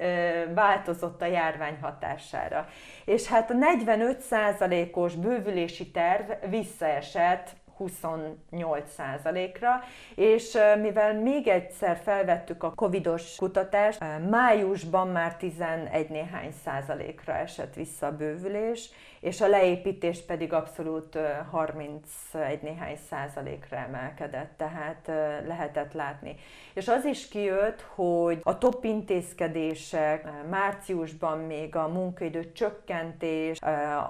változott 0.54 1.22
a 1.22 1.26
járvány 1.26 1.78
hatására. 1.80 2.68
És 3.04 3.26
hát 3.26 3.50
a 3.50 3.54
45%-os 3.54 5.14
bővülési 5.14 5.90
terv 5.90 6.30
visszaesett 6.50 7.56
28%-ra, 7.78 9.80
és 10.14 10.58
mivel 10.80 11.20
még 11.20 11.48
egyszer 11.48 12.00
felvettük 12.04 12.62
a 12.62 12.74
covidos 12.74 13.36
kutatást, 13.36 14.04
májusban 14.30 15.08
már 15.08 15.36
11 15.36 16.08
néhány 16.08 16.52
százalékra 16.64 17.32
esett 17.32 17.74
vissza 17.74 18.06
a 18.06 18.16
bővülés, 18.16 18.90
és 19.20 19.40
a 19.40 19.48
leépítés 19.48 20.24
pedig 20.24 20.52
abszolút 20.52 21.18
31 21.50 22.62
néhány 22.62 22.96
százalékra 23.10 23.76
emelkedett, 23.76 24.50
tehát 24.56 25.10
lehetett 25.46 25.92
látni. 25.92 26.36
És 26.74 26.88
az 26.88 27.04
is 27.04 27.28
kijött, 27.28 27.86
hogy 27.94 28.40
a 28.42 28.58
top 28.58 28.84
intézkedések, 28.84 30.28
márciusban 30.48 31.38
még 31.38 31.76
a 31.76 31.88
munkaidő 31.88 32.52
csökkentés, 32.52 33.58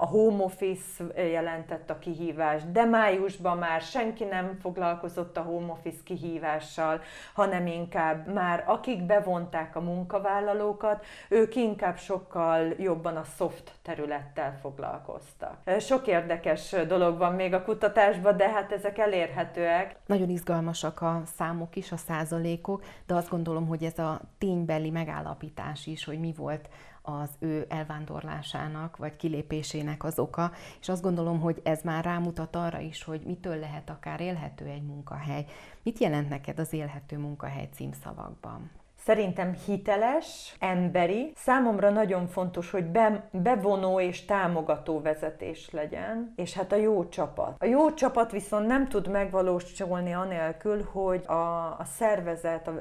a 0.00 0.06
home 0.06 0.42
office 0.42 1.04
jelentett 1.30 1.90
a 1.90 1.98
kihívást, 1.98 2.72
de 2.72 2.84
májusban 2.84 3.57
már 3.58 3.80
senki 3.80 4.24
nem 4.24 4.58
foglalkozott 4.60 5.36
a 5.36 5.42
home 5.42 5.72
office 5.72 6.00
kihívással, 6.04 7.00
hanem 7.34 7.66
inkább 7.66 8.32
már 8.32 8.64
akik 8.66 9.06
bevonták 9.06 9.76
a 9.76 9.80
munkavállalókat, 9.80 11.04
ők 11.28 11.56
inkább 11.56 11.98
sokkal 11.98 12.74
jobban 12.78 13.16
a 13.16 13.24
soft 13.36 13.72
területtel 13.82 14.58
foglalkoztak. 14.60 15.56
Sok 15.80 16.06
érdekes 16.06 16.70
dolog 16.70 17.18
van 17.18 17.34
még 17.34 17.54
a 17.54 17.62
kutatásban, 17.62 18.36
de 18.36 18.48
hát 18.48 18.72
ezek 18.72 18.98
elérhetőek. 18.98 19.96
Nagyon 20.06 20.28
izgalmasak 20.28 21.00
a 21.00 21.22
számok 21.36 21.76
is, 21.76 21.92
a 21.92 21.96
százalékok, 21.96 22.84
de 23.06 23.14
azt 23.14 23.28
gondolom, 23.28 23.66
hogy 23.66 23.82
ez 23.82 23.98
a 23.98 24.20
ténybeli 24.38 24.90
megállapítás 24.90 25.86
is, 25.86 26.04
hogy 26.04 26.20
mi 26.20 26.34
volt 26.36 26.68
az 27.08 27.30
ő 27.38 27.66
elvándorlásának 27.68 28.96
vagy 28.96 29.16
kilépésének 29.16 30.04
az 30.04 30.18
oka, 30.18 30.52
és 30.80 30.88
azt 30.88 31.02
gondolom, 31.02 31.40
hogy 31.40 31.60
ez 31.64 31.82
már 31.82 32.04
rámutat 32.04 32.56
arra 32.56 32.78
is, 32.78 33.04
hogy 33.04 33.20
mitől 33.20 33.56
lehet 33.56 33.90
akár 33.90 34.20
élhető 34.20 34.64
egy 34.64 34.82
munkahely. 34.82 35.44
Mit 35.82 35.98
jelent 35.98 36.28
neked 36.28 36.58
az 36.58 36.72
élhető 36.72 37.18
munkahely 37.18 37.68
címszavakban? 37.74 38.70
Szerintem 39.08 39.54
hiteles, 39.66 40.56
emberi. 40.58 41.32
Számomra 41.34 41.90
nagyon 41.90 42.26
fontos, 42.26 42.70
hogy 42.70 42.84
be, 42.84 43.28
bevonó 43.32 44.00
és 44.00 44.24
támogató 44.24 45.00
vezetés 45.00 45.70
legyen, 45.70 46.32
és 46.36 46.54
hát 46.54 46.72
a 46.72 46.76
jó 46.76 47.08
csapat. 47.08 47.62
A 47.62 47.64
jó 47.64 47.94
csapat 47.94 48.30
viszont 48.30 48.66
nem 48.66 48.88
tud 48.88 49.08
megvalósulni 49.10 50.12
anélkül, 50.12 50.82
hogy 50.82 51.24
a, 51.26 51.78
a 51.78 51.84
szervezet, 51.84 52.68
a, 52.68 52.72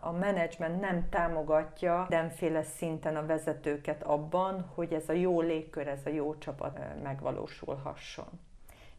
a 0.00 0.12
menedzsment 0.12 0.80
nem 0.80 1.08
támogatja 1.10 2.06
mindenféle 2.08 2.62
szinten 2.62 3.16
a 3.16 3.26
vezetőket 3.26 4.02
abban, 4.02 4.70
hogy 4.74 4.92
ez 4.92 5.08
a 5.08 5.12
jó 5.12 5.40
légkör, 5.40 5.86
ez 5.86 6.00
a 6.04 6.10
jó 6.10 6.38
csapat 6.38 6.78
megvalósulhasson. 7.02 8.28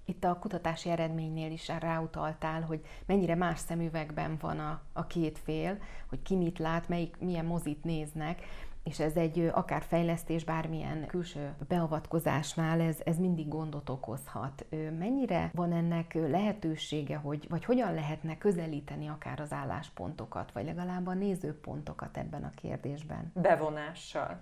Itt 0.10 0.24
a 0.24 0.40
kutatási 0.40 0.90
eredménynél 0.90 1.52
is 1.52 1.68
ráutaltál, 1.80 2.62
hogy 2.62 2.86
mennyire 3.06 3.36
más 3.36 3.60
szemüvegben 3.60 4.38
van 4.42 4.60
a, 4.60 4.82
a 4.94 5.08
két 5.08 5.40
fél, 5.44 5.78
hogy 6.10 6.22
ki 6.22 6.36
mit 6.36 6.60
lát, 6.60 6.90
melyik, 6.90 7.16
milyen 7.20 7.46
mozit 7.46 7.84
néznek. 7.84 8.42
És 8.88 9.00
ez 9.00 9.16
egy 9.16 9.52
akár 9.54 9.84
fejlesztés, 9.88 10.44
bármilyen 10.44 11.06
külső 11.08 11.54
beavatkozásnál 11.68 12.82
ez, 12.82 12.98
ez 13.06 13.18
mindig 13.18 13.48
gondot 13.48 13.90
okozhat. 13.90 14.66
Mennyire 15.00 15.52
van 15.54 15.74
ennek 15.74 16.14
lehetősége, 16.14 17.16
hogy, 17.16 17.46
vagy 17.50 17.66
hogyan 17.66 17.94
lehetne 17.94 18.38
közelíteni 18.38 19.08
akár 19.08 19.40
az 19.40 19.54
álláspontokat, 19.54 20.52
vagy 20.52 20.66
legalább 20.66 21.08
a 21.08 21.14
nézőpontokat 21.14 22.18
ebben 22.18 22.44
a 22.44 22.52
kérdésben? 22.56 23.32
Bevonással. 23.34 24.40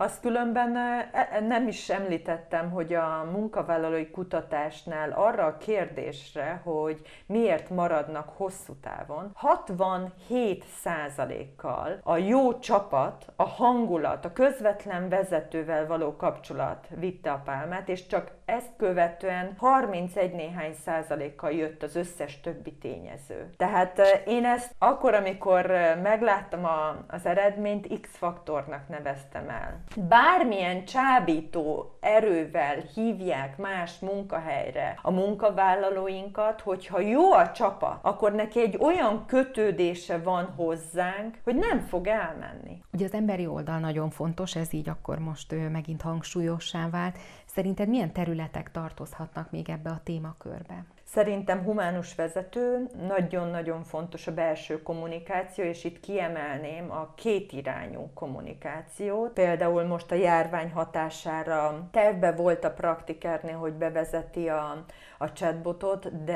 Azt 0.00 0.20
különben 0.20 0.76
e, 0.76 1.10
e, 1.12 1.40
nem 1.40 1.68
is 1.68 1.88
említettem, 1.88 2.70
hogy 2.70 2.94
a 2.94 3.28
munkavállalói 3.32 4.10
kutatásnál 4.10 5.10
arra 5.10 5.44
a 5.44 5.56
kérdésre, 5.56 6.60
hogy 6.64 7.00
miért 7.26 7.70
maradnak 7.70 8.28
hosszú 8.36 8.74
távon, 8.80 9.36
67%-kal 9.42 12.00
a 12.02 12.16
jó 12.16 12.58
csapat, 12.58 13.32
a 13.36 13.48
hangulat, 13.88 14.24
a 14.24 14.32
közvetlen 14.32 15.08
vezetővel 15.08 15.86
való 15.86 16.16
kapcsolat 16.16 16.86
vitte 16.96 17.30
a 17.30 17.42
pálmát, 17.44 17.88
és 17.88 18.06
csak 18.06 18.30
ezt 18.44 18.70
követően 18.76 19.54
31 19.58 20.32
néhány 20.32 20.74
százalékkal 20.84 21.50
jött 21.50 21.82
az 21.82 21.96
összes 21.96 22.40
többi 22.40 22.72
tényező. 22.72 23.50
Tehát 23.56 24.00
én 24.26 24.44
ezt 24.44 24.74
akkor, 24.78 25.14
amikor 25.14 25.66
megláttam 26.02 26.64
a, 26.64 27.04
az 27.08 27.26
eredményt, 27.26 28.00
X-faktornak 28.00 28.88
neveztem 28.88 29.48
el. 29.48 29.80
Bármilyen 30.08 30.84
csábító 30.84 31.96
erővel 32.00 32.76
hívják 32.94 33.56
más 33.56 33.98
munkahelyre 33.98 34.98
a 35.02 35.10
munkavállalóinkat, 35.10 36.60
hogyha 36.60 37.00
jó 37.00 37.32
a 37.32 37.50
csapat, 37.50 37.98
akkor 38.02 38.32
neki 38.32 38.60
egy 38.60 38.76
olyan 38.80 39.24
kötődése 39.26 40.18
van 40.18 40.44
hozzánk, 40.56 41.38
hogy 41.44 41.56
nem 41.56 41.80
fog 41.80 42.06
elmenni. 42.06 42.82
Ugye 42.92 43.04
az 43.04 43.12
emberi 43.12 43.46
oldal 43.46 43.77
nagyon 43.78 44.10
fontos, 44.10 44.56
ez 44.56 44.72
így 44.72 44.88
akkor 44.88 45.18
most 45.18 45.54
megint 45.70 46.02
hangsúlyossá 46.02 46.90
vált. 46.90 47.18
Szerinted 47.46 47.88
milyen 47.88 48.12
területek 48.12 48.70
tartozhatnak 48.70 49.50
még 49.50 49.68
ebbe 49.68 49.90
a 49.90 50.00
témakörbe? 50.04 50.84
Szerintem 51.10 51.62
humánus 51.62 52.14
vezető, 52.14 52.86
nagyon-nagyon 53.06 53.82
fontos 53.82 54.26
a 54.26 54.34
belső 54.34 54.82
kommunikáció, 54.82 55.64
és 55.64 55.84
itt 55.84 56.00
kiemelném 56.00 56.90
a 56.90 57.12
kétirányú 57.14 58.10
kommunikációt. 58.14 59.32
Például 59.32 59.84
most 59.84 60.12
a 60.12 60.14
járvány 60.14 60.70
hatására 60.72 61.88
tervbe 61.90 62.32
volt 62.32 62.64
a 62.64 62.72
praktikernél, 62.72 63.56
hogy 63.56 63.72
bevezeti 63.72 64.48
a, 64.48 64.84
a 65.18 65.32
chatbotot, 65.32 66.24
de 66.24 66.34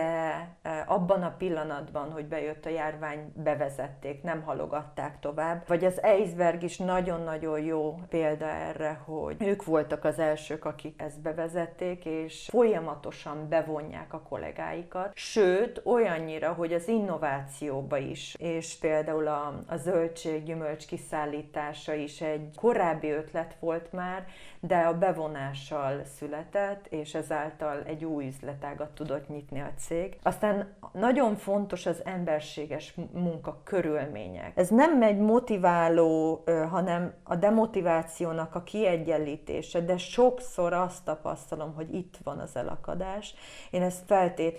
e, 0.63 0.85
abban 0.87 1.23
a 1.23 1.35
pillanatban, 1.39 2.11
hogy 2.13 2.27
bejött 2.27 2.67
a 2.67 2.71
járvány, 2.71 3.33
bevezették, 3.35 4.23
nem 4.23 4.43
halogatták 4.43 5.19
tovább. 5.21 5.63
Vagy 5.67 5.85
az 5.85 6.03
Eisberg 6.03 6.63
is 6.63 6.79
nagyon-nagyon 6.79 7.61
jó 7.61 7.99
példa 8.09 8.47
erre, 8.47 9.01
hogy 9.05 9.37
ők 9.39 9.65
voltak 9.65 10.05
az 10.05 10.19
elsők, 10.19 10.65
akik 10.65 11.03
ezt 11.03 11.21
bevezették, 11.21 12.05
és 12.05 12.49
folyamatosan 12.51 13.49
bevonják 13.49 14.13
a 14.13 14.23
kollégáikat, 14.63 15.13
sőt, 15.15 15.81
olyannyira, 15.85 16.53
hogy 16.53 16.73
az 16.73 16.89
innovációba 16.89 17.97
is, 17.97 18.35
és 18.39 18.77
például 18.81 19.27
a, 19.27 19.59
a 19.67 19.77
zöldség-gyümölcs 19.77 20.87
kiszállítása 20.87 21.95
is 21.95 22.21
egy 22.21 22.49
korábbi 22.57 23.11
ötlet 23.11 23.57
volt 23.61 23.93
már, 23.93 24.27
de 24.61 24.77
a 24.77 24.99
bevonással 24.99 26.03
született, 26.19 26.87
és 26.87 27.15
ezáltal 27.15 27.83
egy 27.87 28.05
új 28.05 28.27
üzletágat 28.27 28.91
tudott 28.91 29.29
nyitni 29.29 29.61
a 29.61 29.71
cég. 29.79 30.17
Aztán 30.23 30.75
nagyon 30.93 31.37
fontos 31.37 31.87
az 31.87 32.05
emberséges 32.05 32.95
munka 33.13 33.61
körülmények. 33.65 34.53
Ez 34.55 34.69
nem 34.69 35.03
egy 35.03 35.19
motiváló, 35.19 36.45
hanem 36.71 37.15
a 37.23 37.37
demotivációnak 37.37 38.55
a 38.55 38.63
kiegyenlítése, 38.63 39.81
de 39.81 39.97
sokszor 39.97 40.73
azt 40.73 41.05
tapasztalom, 41.05 41.75
hogy 41.75 41.95
itt 41.95 42.19
van 42.25 42.39
az 42.39 42.57
elakadás. 42.57 43.35
Én 43.71 43.83
ezt 43.83 44.05
feltétlenül 44.07 44.52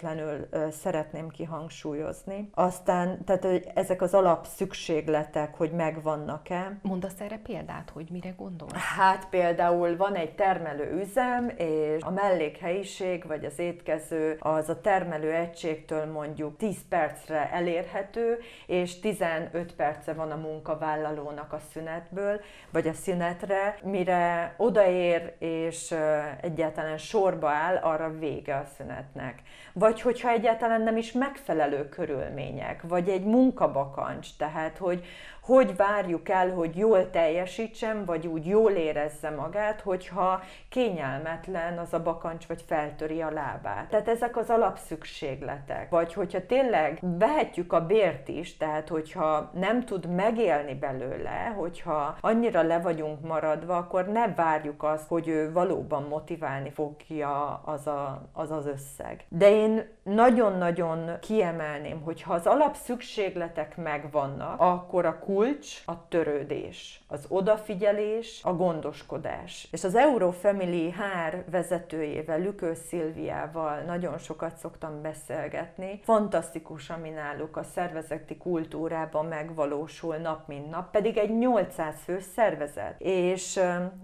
szeretném 0.71 1.29
kihangsúlyozni. 1.29 2.49
Aztán, 2.53 3.23
tehát 3.25 3.43
hogy 3.43 3.67
ezek 3.73 4.01
az 4.01 4.13
alapszükségletek, 4.13 5.55
hogy 5.55 5.71
megvannak-e. 5.71 6.77
Mondasz 6.81 7.19
erre 7.19 7.37
példát, 7.43 7.89
hogy 7.93 8.07
mire 8.11 8.29
gondolsz? 8.37 8.73
Hát 8.73 9.27
például 9.29 9.97
van 9.97 10.15
egy 10.15 10.35
termelő 10.35 11.01
üzem, 11.01 11.51
és 11.57 12.01
a 12.03 12.11
mellékhelyiség, 12.11 13.27
vagy 13.27 13.45
az 13.45 13.59
étkező 13.59 14.37
az 14.39 14.69
a 14.69 14.81
termelő 14.81 15.31
egységtől 15.31 16.05
mondjuk 16.05 16.57
10 16.57 16.77
percre 16.89 17.51
elérhető, 17.51 18.39
és 18.65 18.99
15 18.99 19.75
perce 19.75 20.13
van 20.13 20.31
a 20.31 20.35
munkavállalónak 20.35 21.53
a 21.53 21.59
szünetből, 21.71 22.41
vagy 22.71 22.87
a 22.87 22.93
szünetre, 22.93 23.77
mire 23.83 24.53
odaér 24.57 25.33
és 25.39 25.95
egyáltalán 26.41 26.97
sorba 26.97 27.49
áll, 27.49 27.75
arra 27.75 28.17
vége 28.19 28.55
a 28.55 28.65
szünetnek. 28.77 29.41
Vagy 29.83 30.01
hogyha 30.01 30.29
egyáltalán 30.29 30.81
nem 30.81 30.97
is 30.97 31.11
megfelelő 31.11 31.89
körülmények, 31.89 32.81
vagy 32.87 33.09
egy 33.09 33.23
munkabakancs, 33.23 34.27
tehát 34.37 34.77
hogy 34.77 35.05
hogy 35.45 35.75
várjuk 35.75 36.29
el, 36.29 36.51
hogy 36.51 36.77
jól 36.77 37.09
teljesítsem, 37.09 38.05
vagy 38.05 38.27
úgy 38.27 38.45
jól 38.45 38.71
érezze 38.71 39.29
magát, 39.29 39.81
hogyha 39.81 40.41
kényelmetlen 40.69 41.77
az 41.77 41.93
a 41.93 42.01
bakancs, 42.01 42.45
vagy 42.47 42.63
feltöri 42.67 43.21
a 43.21 43.31
lábát. 43.31 43.89
Tehát 43.89 44.07
ezek 44.07 44.37
az 44.37 44.49
alapszükségletek. 44.49 45.89
Vagy 45.89 46.13
hogyha 46.13 46.45
tényleg 46.45 46.99
vehetjük 47.01 47.73
a 47.73 47.85
bért 47.85 48.27
is, 48.27 48.57
tehát 48.57 48.87
hogyha 48.89 49.49
nem 49.53 49.85
tud 49.85 50.05
megélni 50.15 50.75
belőle, 50.75 51.53
hogyha 51.57 52.17
annyira 52.21 52.61
le 52.61 52.79
vagyunk 52.79 53.27
maradva, 53.27 53.77
akkor 53.77 54.07
ne 54.07 54.27
várjuk 54.27 54.83
azt, 54.83 55.07
hogy 55.07 55.27
ő 55.27 55.51
valóban 55.51 56.03
motiválni 56.03 56.69
fogja 56.69 57.61
az 57.65 57.87
a, 57.87 58.29
az, 58.33 58.51
az 58.51 58.65
összeg. 58.65 59.25
De 59.29 59.49
én 59.49 59.91
nagyon-nagyon 60.03 61.19
kiemelném, 61.19 62.01
hogy 62.01 62.21
ha 62.21 62.33
az 62.33 62.47
alapszükségletek 62.47 63.77
megvannak, 63.77 64.61
akkor 64.61 65.05
a 65.05 65.19
kulcs 65.33 65.81
a 65.85 66.07
törődés, 66.07 67.01
az 67.07 67.25
odafigyelés, 67.27 68.39
a 68.43 68.53
gondoskodás. 68.53 69.67
És 69.71 69.83
az 69.83 69.95
Eurofamily 69.95 70.89
HR 70.91 71.43
vezetőjével, 71.51 72.39
Lükő 72.39 72.73
Szilviával 72.73 73.79
nagyon 73.79 74.17
sokat 74.17 74.57
szoktam 74.57 75.01
beszélgetni. 75.01 75.99
Fantasztikus, 76.03 76.89
ami 76.89 77.09
náluk 77.09 77.57
a 77.57 77.63
szervezeti 77.63 78.37
kultúrában 78.37 79.25
megvalósul 79.25 80.15
nap 80.15 80.47
mint 80.47 80.69
nap, 80.69 80.91
pedig 80.91 81.17
egy 81.17 81.37
800 81.37 81.95
fős 82.03 82.23
szervezet. 82.35 82.95
És 82.97 83.59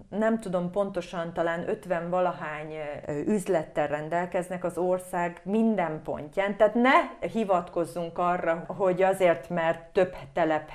nem 0.10 0.40
tudom 0.40 0.72
pontosan, 0.72 1.34
talán 1.34 1.70
50 1.70 2.10
valahány 2.10 2.74
üzlettel 3.26 3.88
rendelkeznek 3.88 4.64
az 4.64 4.78
ország 4.78 5.42
minden 5.44 6.02
pontján. 6.04 6.58
Tehát 6.58 6.74
ne 6.74 7.28
hivatkozzunk 7.28 8.18
arra, 8.18 8.64
hogy 8.68 9.02
azért, 9.02 9.50
mert 9.50 9.94
több 9.94 10.16
telep 10.34 10.70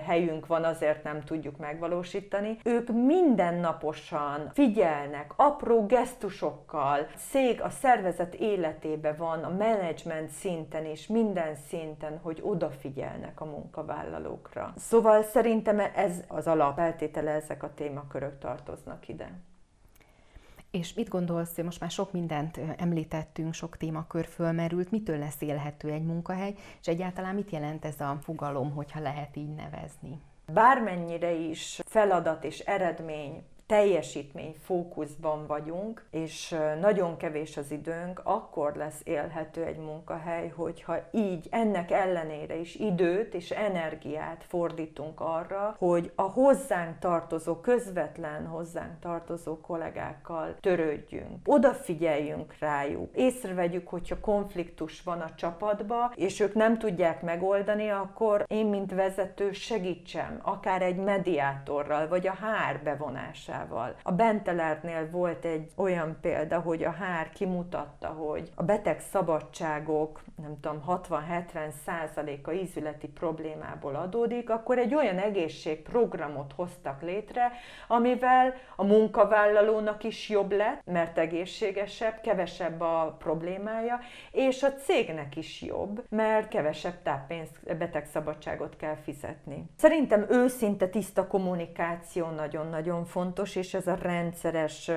helyünk 0.00 0.46
van, 0.46 0.64
azért 0.64 1.02
nem 1.02 1.20
tudjuk 1.20 1.56
megvalósítani. 1.56 2.58
Ők 2.64 2.88
mindennaposan 2.88 4.50
figyelnek, 4.52 5.32
apró 5.36 5.86
gesztusokkal, 5.86 7.06
szég 7.16 7.60
a 7.60 7.70
szervezet 7.70 8.34
életébe 8.34 9.12
van, 9.12 9.44
a 9.44 9.50
menedzsment 9.50 10.30
szinten 10.30 10.84
és 10.84 11.06
minden 11.06 11.54
szinten, 11.54 12.18
hogy 12.22 12.40
odafigyelnek 12.42 13.40
a 13.40 13.44
munkavállalókra. 13.44 14.72
Szóval 14.76 15.22
szerintem 15.22 15.78
ez 15.94 16.24
az 16.28 16.46
alapfeltétele, 16.46 17.30
ezek 17.30 17.62
a 17.62 17.74
témakörök 17.74 18.38
tartoznak 18.38 19.08
ide. 19.08 19.30
És 20.70 20.94
mit 20.94 21.08
gondolsz, 21.08 21.56
most 21.56 21.80
már 21.80 21.90
sok 21.90 22.12
mindent 22.12 22.60
említettünk, 22.76 23.54
sok 23.54 23.76
témakör 23.76 24.26
fölmerült, 24.26 24.90
mitől 24.90 25.18
lesz 25.18 25.40
élhető 25.40 25.90
egy 25.90 26.04
munkahely, 26.04 26.54
és 26.80 26.86
egyáltalán 26.86 27.34
mit 27.34 27.50
jelent 27.50 27.84
ez 27.84 28.00
a 28.00 28.18
fogalom, 28.22 28.70
hogyha 28.70 29.00
lehet 29.00 29.36
így 29.36 29.54
nevezni? 29.54 30.20
Bármennyire 30.52 31.32
is 31.32 31.80
feladat 31.86 32.44
és 32.44 32.58
eredmény 32.58 33.42
teljesítmény 33.68 34.54
fókuszban 34.62 35.46
vagyunk, 35.46 36.04
és 36.10 36.56
nagyon 36.80 37.16
kevés 37.16 37.56
az 37.56 37.70
időnk, 37.70 38.20
akkor 38.24 38.74
lesz 38.76 39.00
élhető 39.04 39.64
egy 39.64 39.76
munkahely, 39.76 40.48
hogyha 40.48 40.96
így 41.10 41.46
ennek 41.50 41.90
ellenére 41.90 42.56
is 42.56 42.74
időt 42.74 43.34
és 43.34 43.50
energiát 43.50 44.44
fordítunk 44.48 45.20
arra, 45.20 45.74
hogy 45.78 46.12
a 46.14 46.22
hozzánk 46.22 46.98
tartozó, 46.98 47.56
közvetlen 47.60 48.46
hozzánk 48.46 49.00
tartozó 49.00 49.60
kollégákkal 49.60 50.56
törődjünk, 50.60 51.36
odafigyeljünk 51.44 52.54
rájuk, 52.58 53.16
észrevegyük, 53.16 53.88
hogyha 53.88 54.20
konfliktus 54.20 55.02
van 55.02 55.20
a 55.20 55.34
csapatba, 55.34 56.12
és 56.14 56.40
ők 56.40 56.54
nem 56.54 56.78
tudják 56.78 57.22
megoldani, 57.22 57.88
akkor 57.88 58.44
én, 58.46 58.66
mint 58.66 58.94
vezető 58.94 59.52
segítsem, 59.52 60.38
akár 60.42 60.82
egy 60.82 60.96
mediátorral, 60.96 62.08
vagy 62.08 62.26
a 62.26 62.32
HR 62.32 62.82
bevonásával 62.82 63.56
hatásával. 63.58 63.94
A 64.02 64.12
Bentelernél 64.12 65.10
volt 65.10 65.44
egy 65.44 65.70
olyan 65.76 66.16
példa, 66.20 66.60
hogy 66.60 66.84
a 66.84 66.90
hár 66.90 67.30
kimutatta, 67.30 68.08
hogy 68.08 68.50
a 68.54 68.62
beteg 68.62 69.00
szabadságok, 69.00 70.20
nem 70.42 70.60
tudom, 70.60 70.82
60-70 70.86 71.70
százaléka 71.84 72.52
ízületi 72.52 73.08
problémából 73.08 73.94
adódik, 73.94 74.50
akkor 74.50 74.78
egy 74.78 74.94
olyan 74.94 75.18
egészségprogramot 75.18 76.52
hoztak 76.56 77.02
létre, 77.02 77.52
amivel 77.88 78.54
a 78.76 78.84
munkavállalónak 78.84 80.04
is 80.04 80.28
jobb 80.28 80.52
lett, 80.52 80.82
mert 80.84 81.18
egészségesebb, 81.18 82.20
kevesebb 82.20 82.80
a 82.80 83.16
problémája, 83.18 83.98
és 84.32 84.62
a 84.62 84.74
cégnek 84.74 85.36
is 85.36 85.62
jobb, 85.62 86.04
mert 86.08 86.48
kevesebb 86.48 87.02
táppénz, 87.02 87.48
betegszabadságot 87.78 88.76
kell 88.76 88.96
fizetni. 88.96 89.64
Szerintem 89.76 90.26
őszinte, 90.28 90.88
tiszta 90.88 91.26
kommunikáció 91.26 92.26
nagyon-nagyon 92.30 93.04
fontos, 93.04 93.47
és 93.56 93.74
ez 93.74 93.86
a 93.86 93.98
rendszeres 94.02 94.90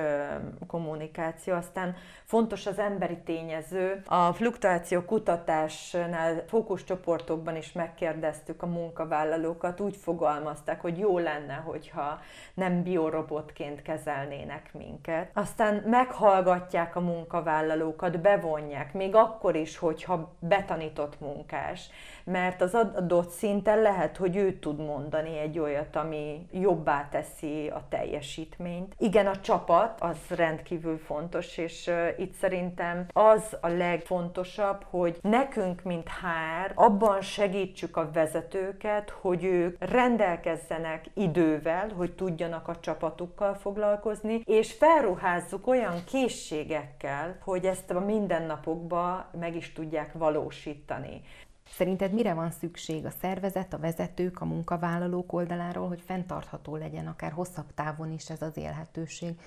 kommunikáció. 0.66 1.54
Aztán 1.54 1.96
fontos 2.24 2.66
az 2.66 2.78
emberi 2.78 3.18
tényező. 3.24 4.02
A 4.06 4.32
fluktuáció 4.32 5.00
kutatásnál 5.00 6.44
fókuszcsoportokban 6.46 7.56
is 7.56 7.72
megkérdeztük 7.72 8.62
a 8.62 8.66
munkavállalókat, 8.66 9.80
úgy 9.80 9.96
fogalmazták, 9.96 10.80
hogy 10.80 10.98
jó 10.98 11.18
lenne, 11.18 11.54
hogyha 11.54 12.20
nem 12.54 12.82
biorobotként 12.82 13.82
kezelnének 13.82 14.70
minket. 14.72 15.30
Aztán 15.34 15.74
meghallgatják 15.74 16.96
a 16.96 17.00
munkavállalókat, 17.00 18.20
bevonják, 18.20 18.92
még 18.92 19.14
akkor 19.14 19.56
is, 19.56 19.76
hogyha 19.76 20.32
betanított 20.38 21.20
munkás 21.20 21.90
mert 22.24 22.60
az 22.60 22.74
adott 22.74 23.30
szinten 23.30 23.80
lehet, 23.80 24.16
hogy 24.16 24.36
ő 24.36 24.58
tud 24.58 24.78
mondani 24.78 25.38
egy 25.38 25.58
olyat, 25.58 25.96
ami 25.96 26.46
jobbá 26.52 27.08
teszi 27.10 27.68
a 27.68 27.82
teljesítményt. 27.88 28.94
Igen, 28.98 29.26
a 29.26 29.40
csapat 29.40 30.00
az 30.00 30.16
rendkívül 30.28 30.98
fontos, 30.98 31.58
és 31.58 31.90
itt 32.18 32.34
szerintem 32.34 33.06
az 33.12 33.56
a 33.60 33.68
legfontosabb, 33.68 34.84
hogy 34.90 35.18
nekünk, 35.22 35.82
mint 35.82 36.08
hár, 36.08 36.72
abban 36.74 37.20
segítsük 37.20 37.96
a 37.96 38.10
vezetőket, 38.12 39.10
hogy 39.10 39.44
ők 39.44 39.76
rendelkezzenek 39.78 41.06
idővel, 41.14 41.88
hogy 41.96 42.12
tudjanak 42.12 42.68
a 42.68 42.80
csapatukkal 42.80 43.54
foglalkozni, 43.54 44.42
és 44.44 44.72
felruházzuk 44.72 45.66
olyan 45.66 46.04
készségekkel, 46.04 47.36
hogy 47.44 47.64
ezt 47.64 47.90
a 47.90 48.00
mindennapokban 48.00 49.24
meg 49.40 49.56
is 49.56 49.72
tudják 49.72 50.12
valósítani. 50.12 51.22
Szerinted 51.68 52.12
mire 52.12 52.34
van 52.34 52.50
szükség 52.50 53.04
a 53.04 53.10
szervezet, 53.10 53.72
a 53.72 53.78
vezetők, 53.78 54.40
a 54.40 54.44
munkavállalók 54.44 55.32
oldaláról, 55.32 55.88
hogy 55.88 56.00
fenntartható 56.00 56.76
legyen 56.76 57.06
akár 57.06 57.32
hosszabb 57.32 57.74
távon 57.74 58.10
is 58.12 58.30
ez 58.30 58.42
az 58.42 58.56
élhetőség? 58.56 59.40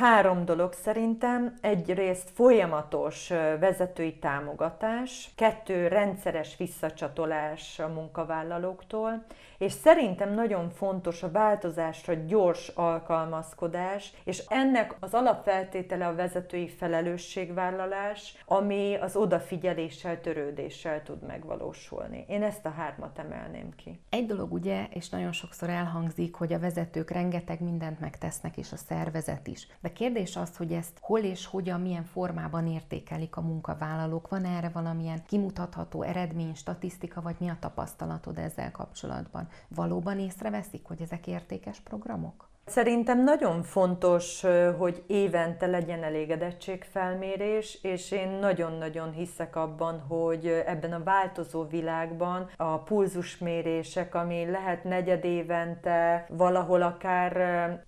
Három 0.00 0.44
dolog 0.44 0.72
szerintem. 0.72 1.54
Egyrészt 1.60 2.30
folyamatos 2.30 3.28
vezetői 3.60 4.18
támogatás, 4.18 5.30
kettő 5.36 5.88
rendszeres 5.88 6.56
visszacsatolás 6.56 7.78
a 7.78 7.88
munkavállalóktól, 7.88 9.24
és 9.58 9.72
szerintem 9.72 10.34
nagyon 10.34 10.70
fontos 10.70 11.22
a 11.22 11.30
változásra 11.30 12.14
gyors 12.14 12.68
alkalmazkodás, 12.68 14.12
és 14.24 14.44
ennek 14.48 14.96
az 15.00 15.14
alapfeltétele 15.14 16.06
a 16.06 16.14
vezetői 16.14 16.68
felelősségvállalás, 16.68 18.44
ami 18.46 18.96
az 19.00 19.16
odafigyeléssel, 19.16 20.20
törődéssel 20.20 21.02
tud 21.02 21.26
megvalósulni. 21.26 22.24
Én 22.28 22.42
ezt 22.42 22.66
a 22.66 22.70
hármat 22.70 23.18
emelném 23.18 23.74
ki. 23.76 24.00
Egy 24.10 24.26
dolog 24.26 24.52
ugye, 24.52 24.86
és 24.90 25.08
nagyon 25.08 25.32
sokszor 25.32 25.68
elhangzik, 25.68 26.34
hogy 26.34 26.52
a 26.52 26.58
vezetők 26.58 27.10
rengeteg 27.10 27.60
mindent 27.60 28.00
megtesznek, 28.00 28.56
és 28.56 28.72
a 28.72 28.76
szervezet 28.76 29.46
is. 29.54 29.66
De 29.80 29.92
kérdés 29.92 30.36
az, 30.36 30.56
hogy 30.56 30.72
ezt 30.72 30.98
hol 31.00 31.20
és 31.20 31.46
hogyan, 31.46 31.80
milyen 31.80 32.04
formában 32.04 32.66
értékelik 32.66 33.36
a 33.36 33.40
munkavállalók. 33.40 34.28
Van 34.28 34.44
erre 34.44 34.68
valamilyen 34.68 35.24
kimutatható 35.26 36.02
eredmény, 36.02 36.54
statisztika, 36.54 37.22
vagy 37.22 37.36
mi 37.38 37.48
a 37.48 37.56
tapasztalatod 37.60 38.38
ezzel 38.38 38.70
kapcsolatban? 38.70 39.48
Valóban 39.68 40.18
észreveszik, 40.18 40.84
hogy 40.84 41.02
ezek 41.02 41.26
értékes 41.26 41.80
programok? 41.80 42.53
Szerintem 42.66 43.24
nagyon 43.24 43.62
fontos, 43.62 44.44
hogy 44.78 45.02
évente 45.06 45.66
legyen 45.66 46.02
elégedettségfelmérés, 46.02 47.78
és 47.82 48.10
én 48.10 48.28
nagyon-nagyon 48.28 49.12
hiszek 49.12 49.56
abban, 49.56 50.00
hogy 50.00 50.46
ebben 50.66 50.92
a 50.92 51.02
változó 51.02 51.64
világban 51.64 52.50
a 52.56 52.78
pulzusmérések, 52.78 54.14
ami 54.14 54.50
lehet 54.50 54.84
negyed 54.84 55.24
évente, 55.24 56.26
valahol 56.28 56.82
akár 56.82 57.34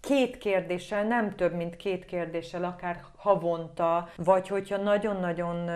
két 0.00 0.38
kérdéssel, 0.38 1.04
nem 1.04 1.34
több, 1.34 1.54
mint 1.54 1.76
két 1.76 2.04
kérdéssel, 2.04 2.64
akár 2.64 3.00
havonta, 3.26 4.08
vagy 4.16 4.48
hogyha 4.48 4.76
nagyon-nagyon 4.76 5.70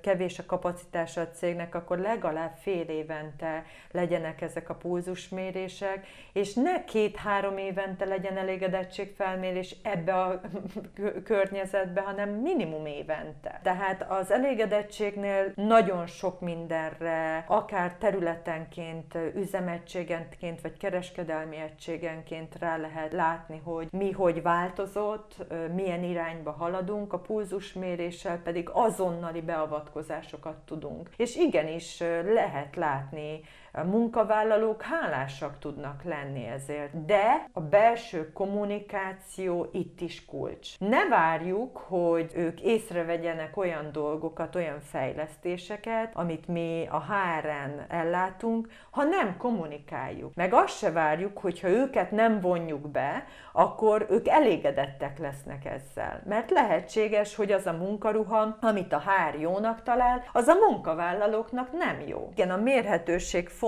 kevés 0.00 0.38
a 0.38 0.46
kapacitása 0.46 1.20
a 1.20 1.30
cégnek, 1.30 1.74
akkor 1.74 1.98
legalább 1.98 2.54
fél 2.56 2.88
évente 2.88 3.64
legyenek 3.90 4.40
ezek 4.40 4.68
a 4.68 4.74
pulzusmérések, 4.74 6.06
és 6.32 6.54
ne 6.54 6.84
két-három 6.84 7.58
évente 7.58 8.04
legyen 8.04 8.36
elégedettségfelmérés 8.36 9.76
ebbe 9.82 10.14
a 10.14 10.40
környezetbe, 11.30 12.00
hanem 12.00 12.28
minimum 12.28 12.86
évente. 12.86 13.60
Tehát 13.62 14.06
az 14.08 14.30
elégedettségnél 14.30 15.52
nagyon 15.54 16.06
sok 16.06 16.40
mindenre, 16.40 17.44
akár 17.48 17.94
területenként, 17.98 19.18
üzemegységenként, 19.34 20.60
vagy 20.60 20.76
kereskedelmi 20.76 21.56
egységenként 21.56 22.56
rá 22.58 22.76
lehet 22.76 23.12
látni, 23.12 23.60
hogy 23.64 23.88
mi 23.90 24.10
hogy 24.10 24.42
változott, 24.42 25.46
milyen 25.74 26.02
irányba 26.04 26.50
haladunk, 26.50 26.95
tudunk, 26.96 27.12
a 27.12 27.18
pulzusméréssel 27.18 28.38
pedig 28.42 28.68
azonnali 28.72 29.40
beavatkozásokat 29.40 30.56
tudunk. 30.64 31.10
És 31.16 31.36
igenis 31.36 31.98
lehet 32.24 32.76
látni 32.76 33.40
a 33.76 33.84
munkavállalók 33.84 34.82
hálásak 34.82 35.58
tudnak 35.58 36.02
lenni 36.04 36.46
ezért. 36.46 37.04
De 37.04 37.46
a 37.52 37.60
belső 37.60 38.32
kommunikáció 38.32 39.68
itt 39.72 40.00
is 40.00 40.24
kulcs. 40.24 40.78
Ne 40.78 41.08
várjuk, 41.08 41.76
hogy 41.76 42.32
ők 42.34 42.60
észrevegyenek 42.60 43.56
olyan 43.56 43.92
dolgokat, 43.92 44.54
olyan 44.54 44.80
fejlesztéseket, 44.80 46.10
amit 46.14 46.48
mi 46.48 46.88
a 46.90 47.02
HR-en 47.02 47.84
ellátunk, 47.88 48.68
ha 48.90 49.04
nem 49.04 49.36
kommunikáljuk. 49.36 50.34
Meg 50.34 50.52
azt 50.52 50.76
se 50.78 50.90
várjuk, 50.90 51.38
hogy 51.38 51.60
ha 51.60 51.68
őket 51.68 52.10
nem 52.10 52.40
vonjuk 52.40 52.88
be, 52.90 53.24
akkor 53.52 54.06
ők 54.10 54.28
elégedettek 54.28 55.18
lesznek 55.18 55.64
ezzel. 55.64 56.22
Mert 56.26 56.50
lehetséges, 56.50 57.34
hogy 57.34 57.52
az 57.52 57.66
a 57.66 57.72
munkaruha, 57.72 58.56
amit 58.60 58.92
a 58.92 59.02
HR 59.02 59.40
jónak 59.40 59.82
talál, 59.82 60.24
az 60.32 60.46
a 60.46 60.54
munkavállalóknak 60.68 61.72
nem 61.72 62.00
jó. 62.06 62.28
Igen, 62.32 62.50
a 62.50 62.56
mérhetőség 62.56 63.48
fontos. 63.48 63.64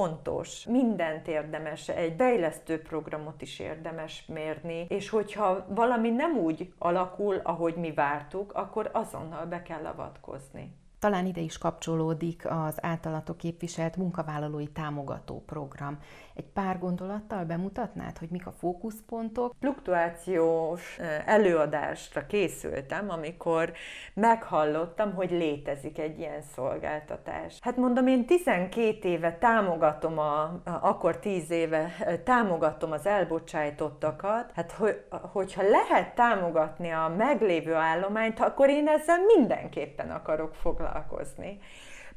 Mindent 0.69 1.29
érdemes, 1.29 1.89
egy 1.89 2.15
fejlesztő 2.17 2.83
programot 2.83 3.43
is 3.43 3.59
érdemes 3.59 4.25
mérni, 4.27 4.87
és 4.89 5.09
hogyha 5.09 5.67
valami 5.69 6.11
nem 6.11 6.37
úgy 6.37 6.73
alakul, 6.79 7.41
ahogy 7.43 7.75
mi 7.75 7.93
vártuk, 7.93 8.53
akkor 8.53 8.91
azonnal 8.93 9.47
be 9.47 9.63
kell 9.63 9.87
avatkozni. 9.87 10.77
Talán 10.99 11.27
ide 11.27 11.41
is 11.41 11.59
kapcsolódik 11.59 12.47
az 12.51 12.85
általatok 12.85 13.37
képviselt 13.37 13.97
munkavállalói 13.97 14.67
támogató 14.67 15.43
program. 15.47 15.99
Egy 16.39 16.53
pár 16.53 16.79
gondolattal 16.79 17.45
bemutatnád, 17.45 18.19
hogy 18.19 18.29
mik 18.31 18.47
a 18.47 18.53
fókuszpontok? 18.59 19.55
Fluktuációs 19.61 20.99
előadásra 21.27 22.27
készültem, 22.27 23.11
amikor 23.11 23.73
meghallottam, 24.15 25.15
hogy 25.15 25.31
létezik 25.31 25.99
egy 25.99 26.19
ilyen 26.19 26.43
szolgáltatás. 26.55 27.59
Hát 27.61 27.77
mondom, 27.77 28.07
én 28.07 28.27
12 28.27 29.09
éve 29.09 29.37
támogatom, 29.39 30.19
a, 30.19 30.61
akkor 30.65 31.19
10 31.19 31.51
éve 31.51 31.93
támogatom 32.25 32.93
az 32.93 33.07
elbocsájtottakat, 33.07 34.51
hát 34.55 34.73
hogy, 34.73 35.05
hogyha 35.33 35.63
lehet 35.63 36.15
támogatni 36.15 36.91
a 36.91 37.15
meglévő 37.17 37.75
állományt, 37.75 38.41
akkor 38.41 38.69
én 38.69 38.89
ezzel 38.89 39.19
mindenképpen 39.37 40.11
akarok 40.11 40.55
foglalkozni. 40.55 41.59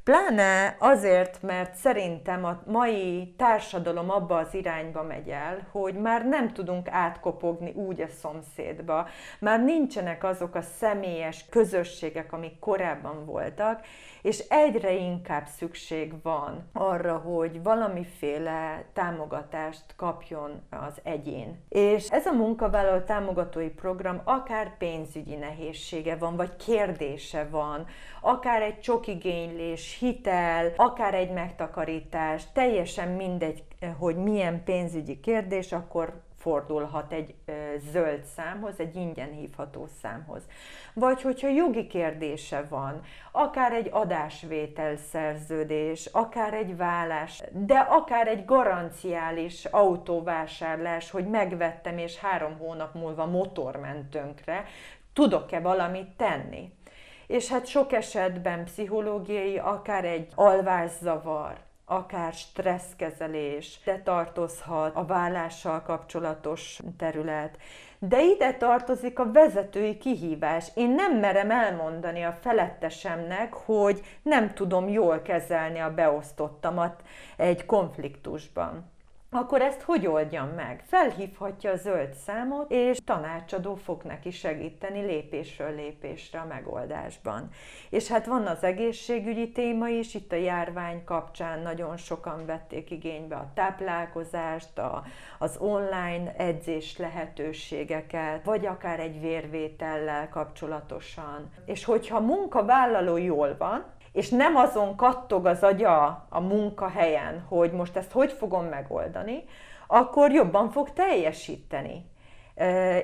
Pláne 0.03 0.75
azért, 0.79 1.41
mert 1.41 1.75
szerintem 1.75 2.45
a 2.45 2.61
mai 2.65 3.33
társadalom 3.37 4.09
abba 4.09 4.37
az 4.37 4.53
irányba 4.53 5.03
megy 5.03 5.29
el, 5.29 5.67
hogy 5.71 5.93
már 5.93 6.25
nem 6.25 6.53
tudunk 6.53 6.87
átkopogni 6.89 7.71
úgy 7.71 8.01
a 8.01 8.07
szomszédba, 8.07 9.07
már 9.39 9.63
nincsenek 9.63 10.23
azok 10.23 10.55
a 10.55 10.61
személyes 10.61 11.45
közösségek, 11.49 12.33
amik 12.33 12.59
korábban 12.59 13.25
voltak, 13.25 13.85
és 14.21 14.39
egyre 14.49 14.93
inkább 14.93 15.45
szükség 15.45 16.13
van 16.23 16.69
arra, 16.73 17.17
hogy 17.17 17.63
valamiféle 17.63 18.83
támogatást 18.93 19.83
kapjon 19.95 20.61
az 20.69 20.99
egyén. 21.03 21.59
És 21.69 22.09
ez 22.09 22.25
a 22.25 22.31
munkavállaló 22.31 22.99
támogatói 22.99 23.69
program 23.69 24.21
akár 24.23 24.77
pénzügyi 24.77 25.35
nehézsége 25.35 26.15
van, 26.15 26.35
vagy 26.35 26.55
kérdése 26.55 27.47
van, 27.49 27.85
akár 28.21 28.61
egy 28.61 28.79
csokigénylés, 28.79 29.97
hitel, 29.99 30.73
akár 30.75 31.13
egy 31.13 31.31
megtakarítás, 31.31 32.43
teljesen 32.53 33.07
mindegy, 33.07 33.63
hogy 33.97 34.15
milyen 34.15 34.63
pénzügyi 34.63 35.19
kérdés, 35.19 35.71
akkor 35.71 36.21
fordulhat 36.41 37.13
egy 37.13 37.35
zöld 37.91 38.23
számhoz, 38.23 38.79
egy 38.79 38.95
ingyen 38.95 39.31
hívható 39.31 39.87
számhoz. 40.01 40.41
Vagy 40.93 41.21
hogyha 41.21 41.47
jogi 41.47 41.87
kérdése 41.87 42.65
van, 42.69 43.01
akár 43.31 43.73
egy 43.73 43.89
adásvétel 43.91 44.95
szerződés, 44.95 46.05
akár 46.05 46.53
egy 46.53 46.77
vállás, 46.77 47.43
de 47.51 47.77
akár 47.77 48.27
egy 48.27 48.45
garanciális 48.45 49.65
autóvásárlás, 49.65 51.11
hogy 51.11 51.27
megvettem 51.27 51.97
és 51.97 52.17
három 52.17 52.57
hónap 52.57 52.93
múlva 52.93 53.25
motor 53.25 53.75
ment 53.75 54.09
tönkre, 54.09 54.65
tudok-e 55.13 55.59
valamit 55.59 56.09
tenni? 56.17 56.73
És 57.27 57.49
hát 57.49 57.65
sok 57.65 57.91
esetben 57.91 58.63
pszichológiai, 58.63 59.57
akár 59.57 60.05
egy 60.05 60.31
alvászavar, 60.35 61.57
akár 61.91 62.33
stresszkezelés, 62.33 63.79
de 63.85 64.01
tartozhat 64.01 64.95
a 64.95 65.05
vállással 65.05 65.81
kapcsolatos 65.81 66.79
terület. 66.97 67.57
De 67.99 68.23
ide 68.23 68.53
tartozik 68.53 69.19
a 69.19 69.31
vezetői 69.31 69.97
kihívás. 69.97 70.71
Én 70.75 70.89
nem 70.89 71.17
merem 71.19 71.51
elmondani 71.51 72.23
a 72.23 72.37
felettesemnek, 72.41 73.53
hogy 73.53 74.01
nem 74.21 74.53
tudom 74.53 74.89
jól 74.89 75.21
kezelni 75.21 75.79
a 75.79 75.93
beosztottamat 75.93 77.01
egy 77.37 77.65
konfliktusban 77.65 78.90
akkor 79.33 79.61
ezt 79.61 79.81
hogy 79.81 80.07
oldjam 80.07 80.49
meg? 80.49 80.83
Felhívhatja 80.87 81.71
a 81.71 81.75
zöld 81.75 82.13
számot, 82.13 82.71
és 82.71 82.97
tanácsadó 83.05 83.75
fog 83.75 84.01
neki 84.03 84.31
segíteni 84.31 85.01
lépésről 85.01 85.75
lépésre 85.75 86.39
a 86.39 86.45
megoldásban. 86.45 87.49
És 87.89 88.07
hát 88.07 88.25
van 88.25 88.45
az 88.45 88.63
egészségügyi 88.63 89.51
téma 89.51 89.87
is, 89.87 90.13
itt 90.13 90.31
a 90.31 90.35
járvány 90.35 91.03
kapcsán 91.03 91.59
nagyon 91.61 91.97
sokan 91.97 92.45
vették 92.45 92.91
igénybe 92.91 93.35
a 93.35 93.51
táplálkozást, 93.53 94.77
a, 94.77 95.03
az 95.39 95.57
online 95.59 96.35
edzés 96.37 96.97
lehetőségeket, 96.97 98.45
vagy 98.45 98.65
akár 98.65 98.99
egy 98.99 99.21
vérvétellel 99.21 100.29
kapcsolatosan. 100.29 101.51
És 101.65 101.85
hogyha 101.85 102.19
munkavállaló 102.19 103.17
jól 103.17 103.55
van, 103.57 103.85
és 104.11 104.29
nem 104.29 104.55
azon 104.55 104.95
kattog 104.95 105.45
az 105.45 105.63
agya 105.63 106.25
a 106.29 106.39
munkahelyen, 106.39 107.45
hogy 107.47 107.71
most 107.71 107.95
ezt 107.95 108.11
hogy 108.11 108.31
fogom 108.31 108.65
megoldani, 108.65 109.43
akkor 109.87 110.31
jobban 110.31 110.69
fog 110.69 110.93
teljesíteni. 110.93 112.10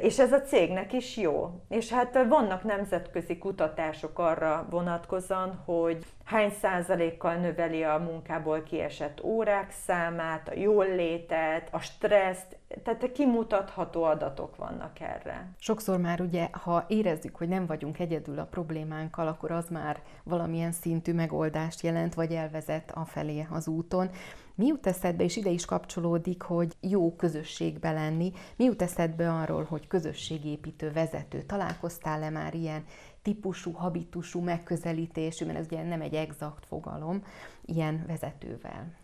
És 0.02 0.20
ez 0.20 0.32
a 0.32 0.42
cégnek 0.42 0.94
is 0.94 1.18
jó. 1.18 1.62
És 1.70 1.92
hát 1.92 2.26
vannak 2.28 2.64
nemzetközi 2.64 3.38
kutatások 3.38 4.20
arra 4.20 4.68
vonatkozóan, 4.70 5.62
hogy 5.66 6.06
hány 6.24 6.52
százalékkal 6.62 7.36
növeli 7.36 7.84
a 7.84 7.98
munkából 7.98 8.64
kiesett 8.64 9.24
órák 9.24 9.72
számát, 9.72 10.50
a 10.50 10.58
jól 10.60 10.86
létet, 10.86 11.68
a 11.72 11.80
stresszt, 11.80 12.58
tehát 12.84 13.12
kimutatható 13.12 14.04
adatok 14.04 14.56
vannak 14.56 15.00
erre. 15.00 15.50
Sokszor 15.60 16.00
már 16.00 16.22
ugye, 16.22 16.48
ha 16.52 16.86
érezzük, 16.88 17.36
hogy 17.36 17.48
nem 17.48 17.66
vagyunk 17.66 18.00
egyedül 18.00 18.40
a 18.40 18.46
problémánkkal, 18.46 19.28
akkor 19.28 19.52
az 19.52 19.70
már 19.70 20.00
valamilyen 20.24 20.72
szintű 20.72 21.14
megoldást 21.14 21.82
jelent, 21.82 22.14
vagy 22.14 22.32
elvezet 22.32 22.92
a 22.92 23.06
felé 23.06 23.48
az 23.50 23.68
úton. 23.68 24.10
Mi 24.58 24.66
jut 24.66 24.88
eszedbe, 24.88 25.24
és 25.24 25.36
ide 25.36 25.50
is 25.50 25.66
kapcsolódik, 25.66 26.42
hogy 26.42 26.76
jó 26.82 27.16
közösségbe 27.16 27.92
lenni, 27.92 28.32
mi 28.56 28.64
jut 28.64 28.82
eszedbe 28.82 29.34
arról, 29.34 29.64
hogy 29.64 29.88
közösségépítő 29.88 30.92
vezető? 30.92 31.42
Találkoztál-e 31.42 32.30
már 32.30 32.54
ilyen 32.54 32.84
típusú, 33.22 33.72
habitusú 33.72 34.40
megközelítésű, 34.40 35.46
mert 35.46 35.58
ez 35.58 35.66
ugye 35.66 35.84
nem 35.84 36.02
egy 36.02 36.14
exakt 36.14 36.66
fogalom, 36.66 37.24
ilyen 37.66 38.04
vezetővel? 38.08 38.96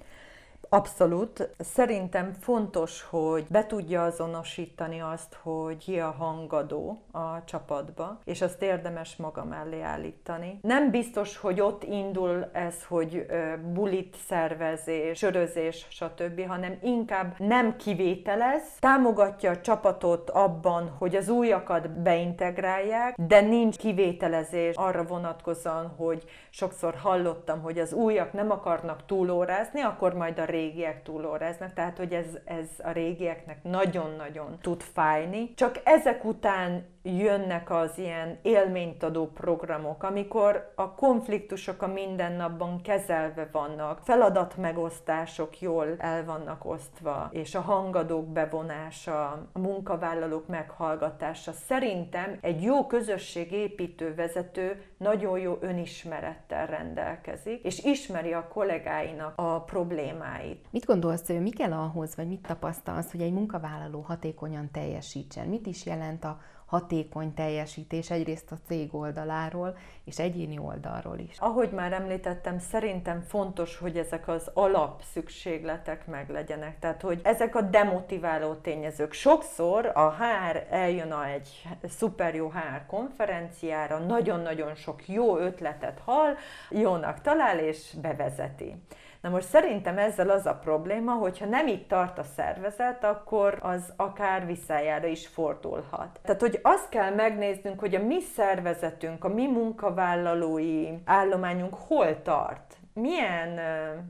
Abszolút. 0.74 1.50
Szerintem 1.58 2.34
fontos, 2.40 3.02
hogy 3.10 3.46
be 3.50 3.66
tudja 3.66 4.04
azonosítani 4.04 5.02
azt, 5.02 5.38
hogy 5.42 5.78
ki 5.78 6.00
a 6.00 6.16
hangadó 6.18 7.02
a 7.12 7.44
csapatba, 7.46 8.20
és 8.24 8.42
azt 8.42 8.62
érdemes 8.62 9.16
maga 9.16 9.44
mellé 9.44 9.82
állítani. 9.82 10.60
Nem 10.62 10.92
biztos, 10.92 11.38
hogy 11.38 11.62
ott 11.62 11.84
indul 11.84 12.50
ez, 12.52 12.86
hogy 12.88 13.26
bulit 13.74 14.16
szervezés, 14.28 15.18
sörözés, 15.18 15.88
stb., 15.90 16.48
hanem 16.48 16.78
inkább 16.82 17.36
nem 17.38 17.76
kivételez, 17.76 18.64
támogatja 18.80 19.52
a 19.52 19.62
csapatot 19.62 20.30
abban, 20.30 20.90
hogy 20.98 21.16
az 21.16 21.30
újakat 21.30 21.90
beintegrálják, 21.90 23.16
de 23.28 23.42
nincs 23.42 23.78
kivételezés 23.78 24.76
arra 24.76 25.04
vonatkozóan, 25.04 25.94
hogy 25.98 26.24
sokszor 26.50 26.96
hallottam, 26.96 27.62
hogy 27.62 27.80
az 27.80 27.94
újak 27.94 28.34
nem 28.34 28.52
akarnak 28.52 29.06
túlórázni, 29.06 29.82
akkor 29.82 30.14
majd 30.14 30.40
a 30.40 30.46
régiek 30.64 31.04
túlóráznak, 31.04 31.74
tehát 31.74 31.98
hogy 31.98 32.14
ez, 32.14 32.26
ez 32.46 32.68
a 32.84 32.92
régieknek 32.92 33.64
nagyon-nagyon 33.64 34.58
tud 34.62 34.82
fájni. 34.82 35.54
Csak 35.54 35.82
ezek 35.84 36.26
után 36.26 36.86
jönnek 37.04 37.72
az 37.72 37.98
ilyen 37.98 38.38
élményt 38.42 39.04
adó 39.04 39.28
programok, 39.28 40.04
amikor 40.04 40.72
a 40.76 40.94
konfliktusok 40.94 41.82
a 41.82 41.88
mindennapban 41.88 42.82
kezelve 42.82 43.50
vannak, 43.52 44.00
feladatmegosztások 44.04 45.60
jól 45.60 45.96
el 45.98 46.26
vannak 46.26 46.66
osztva, 46.66 47.30
és 47.32 47.56
a 47.56 47.62
hangadók 47.62 48.28
bevonása, 48.28 49.48
a 49.54 49.60
munkavállalók 49.60 50.48
meghallgatása. 50.48 51.52
Szerintem 51.52 52.38
egy 52.42 52.62
jó 52.62 52.86
közösségépítő 52.86 54.16
vezető 54.16 54.84
nagyon 54.98 55.40
jó 55.40 55.58
önismerettel 55.62 56.66
rendelkezik, 56.66 57.64
és 57.64 57.84
ismeri 57.84 58.34
a 58.34 58.48
kollégáinak 58.48 59.34
a 59.36 59.62
problémáit. 59.62 60.53
Mit 60.70 60.86
gondolsz, 60.86 61.28
hogy 61.28 61.42
mi 61.42 61.50
kell 61.50 61.72
ahhoz, 61.72 62.16
vagy 62.16 62.28
mit 62.28 62.42
tapasztalsz, 62.48 63.12
hogy 63.12 63.22
egy 63.22 63.34
munkavállaló 63.34 64.02
hatékonyan 64.02 64.72
teljesítsen? 64.72 65.48
Mit 65.48 65.66
is 65.66 65.86
jelent 65.86 66.24
a 66.24 66.42
hatékony 66.74 67.34
teljesítés 67.34 68.12
egyrészt 68.12 68.52
a 68.52 68.56
cég 68.68 68.96
oldaláról, 68.96 69.78
és 70.04 70.20
egyéni 70.20 70.58
oldalról 70.58 71.18
is. 71.18 71.38
Ahogy 71.40 71.72
már 71.72 71.94
említettem, 71.94 72.60
szerintem 72.60 73.22
fontos, 73.22 73.78
hogy 73.78 73.98
ezek 73.98 74.28
az 74.28 74.52
alapszükségletek 74.54 76.08
meglegyenek. 76.08 76.80
Tehát, 76.80 77.02
hogy 77.02 77.22
ezek 77.24 77.56
a 77.56 77.62
demotiváló 77.62 78.54
tényezők. 78.54 79.14
Sokszor 79.14 79.92
a 79.94 80.12
HR 80.12 80.68
eljön 80.70 81.12
a 81.12 81.28
egy 81.28 81.68
szuper 81.84 82.36
jó 82.36 82.50
HR 82.50 82.86
konferenciára, 82.88 83.98
nagyon-nagyon 83.98 84.76
sok 84.76 85.08
jó 85.08 85.38
ötletet 85.38 86.00
hall, 86.06 86.34
jónak 86.70 87.22
talál 87.22 87.60
és 87.60 87.94
bevezeti. 88.02 88.76
Na 89.24 89.30
most 89.30 89.48
szerintem 89.48 89.98
ezzel 89.98 90.30
az 90.30 90.46
a 90.46 90.56
probléma, 90.56 91.14
hogyha 91.14 91.46
nem 91.46 91.68
itt 91.68 91.88
tart 91.88 92.18
a 92.18 92.24
szervezet, 92.24 93.04
akkor 93.04 93.58
az 93.62 93.94
akár 93.96 94.46
visszájára 94.46 95.08
is 95.08 95.28
fordulhat. 95.28 96.20
Tehát, 96.22 96.42
hogy 96.42 96.60
azt 96.62 96.90
kell 96.90 97.14
megnéznünk, 97.14 97.80
hogy 97.80 97.96
a 97.96 98.04
mi 98.04 98.20
szervezetünk, 98.20 99.24
a 99.24 99.28
mi 99.28 99.48
munkavállalói 99.48 100.88
állományunk 101.06 101.74
hol 101.88 102.22
tart 102.22 102.73
milyen 102.94 103.60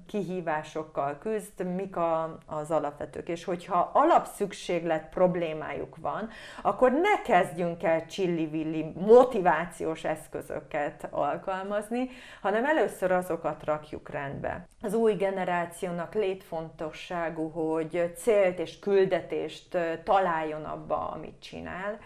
kihívásokkal 0.08 1.18
küzd, 1.18 1.76
mik 1.76 1.96
a, 1.96 2.38
az 2.46 2.72
alapvetők. 2.72 3.28
És 3.28 3.44
hogyha 3.44 3.90
alapszükséglet 3.94 5.10
problémájuk 5.10 5.96
van, 5.96 6.30
akkor 6.62 6.92
ne 6.92 7.22
kezdjünk 7.22 7.84
el 7.84 8.06
csillivilli 8.06 8.94
motivációs 8.96 10.04
eszközöket 10.04 11.08
alkalmazni, 11.10 12.10
hanem 12.42 12.66
először 12.66 13.12
azokat 13.12 13.64
rakjuk 13.64 14.10
rendbe. 14.10 14.68
Az 14.82 14.94
új 14.94 15.14
generációnak 15.14 16.14
létfontosságú, 16.14 17.50
hogy 17.50 18.14
célt 18.16 18.60
és 18.60 18.80
küldetést 18.80 19.78
találjon 20.04 20.64
abba, 20.64 21.10
amit 21.10 21.40
csinál, 21.40 22.00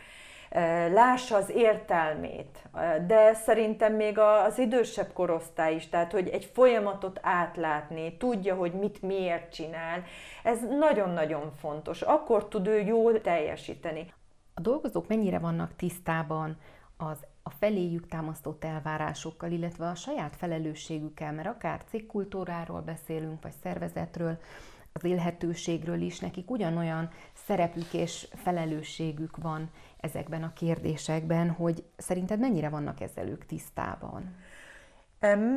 lássa 0.93 1.35
az 1.35 1.49
értelmét, 1.49 2.69
de 3.07 3.33
szerintem 3.33 3.93
még 3.93 4.19
az 4.19 4.59
idősebb 4.59 5.13
korosztály 5.13 5.75
is, 5.75 5.89
tehát 5.89 6.11
hogy 6.11 6.27
egy 6.27 6.51
folyamatot 6.53 7.19
átlátni, 7.21 8.17
tudja, 8.17 8.55
hogy 8.55 8.73
mit 8.73 9.01
miért 9.01 9.53
csinál, 9.53 10.03
ez 10.43 10.59
nagyon-nagyon 10.79 11.51
fontos. 11.59 12.01
Akkor 12.01 12.47
tud 12.47 12.67
ő 12.67 12.79
jól 12.79 13.21
teljesíteni. 13.21 14.13
A 14.53 14.61
dolgozók 14.61 15.07
mennyire 15.07 15.39
vannak 15.39 15.75
tisztában 15.75 16.57
az 16.97 17.17
a 17.43 17.49
feléjük 17.49 18.07
támasztott 18.07 18.63
elvárásokkal, 18.63 19.51
illetve 19.51 19.87
a 19.87 19.95
saját 19.95 20.35
felelősségükkel, 20.35 21.31
mert 21.31 21.47
akár 21.47 21.81
cégkultúráról 21.89 22.81
beszélünk, 22.81 23.41
vagy 23.41 23.53
szervezetről, 23.63 24.37
az 24.97 25.03
élhetőségről 25.03 26.01
is, 26.01 26.19
nekik 26.19 26.51
ugyanolyan 26.51 27.09
szerepük 27.33 27.93
és 27.93 28.27
felelősségük 28.35 29.37
van 29.37 29.69
ezekben 29.99 30.43
a 30.43 30.53
kérdésekben, 30.53 31.49
hogy 31.49 31.83
szerinted 31.97 32.39
mennyire 32.39 32.69
vannak 32.69 33.01
ezzel 33.01 33.27
ők 33.27 33.45
tisztában? 33.45 34.35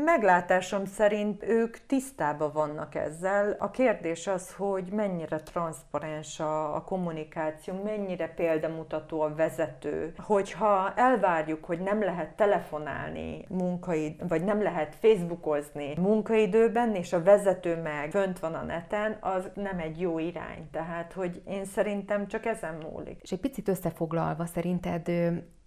Meglátásom 0.04 0.84
szerint 0.84 1.42
ők 1.42 1.76
tisztában 1.86 2.52
vannak 2.52 2.94
ezzel. 2.94 3.56
A 3.58 3.70
kérdés 3.70 4.26
az, 4.26 4.54
hogy 4.54 4.84
mennyire 4.92 5.40
transzparens 5.40 6.40
a, 6.40 6.74
a 6.74 6.82
kommunikáció, 6.82 7.82
mennyire 7.82 8.28
példamutató 8.28 9.20
a 9.20 9.34
vezető. 9.34 10.14
Hogyha 10.16 10.92
elvárjuk, 10.94 11.64
hogy 11.64 11.80
nem 11.80 12.02
lehet 12.02 12.36
telefonálni 12.36 13.44
munkaid, 13.48 14.28
vagy 14.28 14.44
nem 14.44 14.62
lehet 14.62 14.94
facebookozni 14.94 15.94
munkaidőben, 15.96 16.94
és 16.94 17.12
a 17.12 17.22
vezető 17.22 17.76
meg 17.76 18.10
fönt 18.10 18.38
van 18.38 18.54
a 18.54 18.62
neten, 18.62 19.16
az 19.20 19.50
nem 19.54 19.78
egy 19.78 20.00
jó 20.00 20.18
irány. 20.18 20.68
Tehát, 20.72 21.12
hogy 21.12 21.42
én 21.46 21.64
szerintem 21.64 22.26
csak 22.26 22.46
ezen 22.46 22.74
múlik. 22.74 23.18
És 23.22 23.32
egy 23.32 23.40
picit 23.40 23.68
összefoglalva, 23.68 24.46
szerinted 24.46 25.08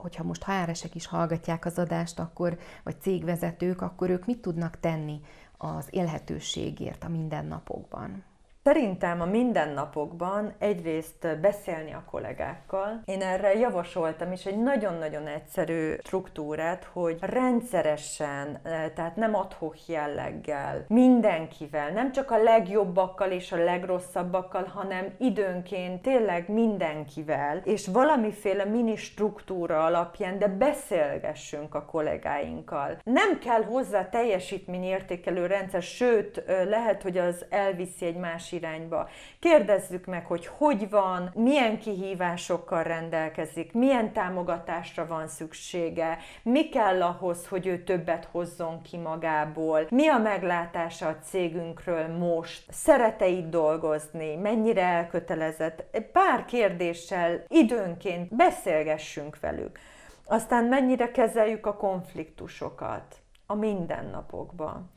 hogyha 0.04 0.24
most 0.24 0.44
HR-esek 0.44 0.96
is 0.96 1.06
hallgatják 1.06 1.66
az 1.66 1.78
adást, 1.78 2.20
akkor, 2.20 2.58
vagy 2.84 3.02
cégvezetők, 3.02 3.82
akkor 3.82 4.10
ők 4.10 4.26
mit 4.26 4.42
tudnak 4.42 4.80
tenni 4.80 5.22
az 5.58 5.88
élhetőségért 5.90 7.04
a 7.04 7.10
mindennapokban? 7.10 8.24
Szerintem 8.64 9.22
a 9.22 9.26
mindennapokban 9.26 10.54
egyrészt 10.60 11.40
beszélni 11.42 11.94
a 11.94 12.04
kollégákkal. 12.12 13.02
Én 13.06 13.22
erre 13.22 13.54
javasoltam 13.54 14.32
is 14.32 14.46
egy 14.46 14.58
nagyon-nagyon 14.58 15.28
egyszerű 15.28 15.94
struktúrát, 16.04 16.84
hogy 16.94 17.18
rendszeresen, 17.22 18.60
eh, 18.64 18.92
tehát 18.96 19.16
nem 19.16 19.36
adhok 19.36 19.88
jelleggel, 19.88 20.86
mindenkivel, 20.88 21.90
nem 21.90 22.12
csak 22.12 22.32
a 22.32 22.44
legjobbakkal 22.44 23.32
és 23.32 23.52
a 23.52 23.64
legrosszabbakkal, 23.64 24.64
hanem 24.64 25.14
időnként 25.18 26.02
tényleg 26.02 26.50
mindenkivel, 26.50 27.62
és 27.64 27.88
valamiféle 27.88 28.66
mini 28.66 28.96
struktúra 28.96 29.84
alapján, 29.86 30.40
de 30.40 30.48
beszélgessünk 30.48 31.76
a 31.76 31.86
kollégáinkkal. 31.86 32.98
Nem 33.04 33.40
kell 33.40 33.64
hozzá 33.64 34.10
teljesítményértékelő 34.10 35.46
rendszer, 35.46 35.82
sőt, 35.82 36.38
eh, 36.38 36.66
lehet, 36.66 37.02
hogy 37.02 37.18
az 37.18 37.46
elviszi 37.50 38.06
egy 38.06 38.18
másik 38.18 38.52
irányba. 38.54 39.10
Kérdezzük 39.40 40.06
meg, 40.06 40.26
hogy 40.26 40.46
hogy 40.46 40.90
van, 40.90 41.32
milyen 41.34 41.80
kihívásokkal 41.80 42.84
rendelkezik, 42.84 43.74
milyen 43.74 44.14
támogatásra 44.14 45.08
van 45.08 45.28
szüksége, 45.28 46.18
mi 46.44 46.70
kell 46.70 47.02
ahhoz, 47.02 47.48
hogy 47.48 47.68
ő 47.68 47.84
többet 47.84 48.28
hozzon 48.32 48.82
ki 48.82 48.98
magából, 48.98 49.88
mi 49.90 50.08
a 50.08 50.18
meglátása 50.18 51.08
a 51.08 51.18
cégünkről 51.18 52.08
most, 52.08 52.64
szerete 52.70 53.28
itt 53.28 53.50
dolgozni, 53.50 54.36
mennyire 54.36 54.84
elkötelezett. 54.84 55.86
Pár 56.12 56.46
kérdéssel 56.46 57.44
időnként 57.48 58.36
beszélgessünk 58.36 59.40
velük. 59.40 59.80
Aztán 60.26 60.64
mennyire 60.64 61.12
kezeljük 61.12 61.66
a 61.66 61.76
konfliktusokat 61.76 63.16
a 63.46 63.56
mindennapokban 63.56 64.92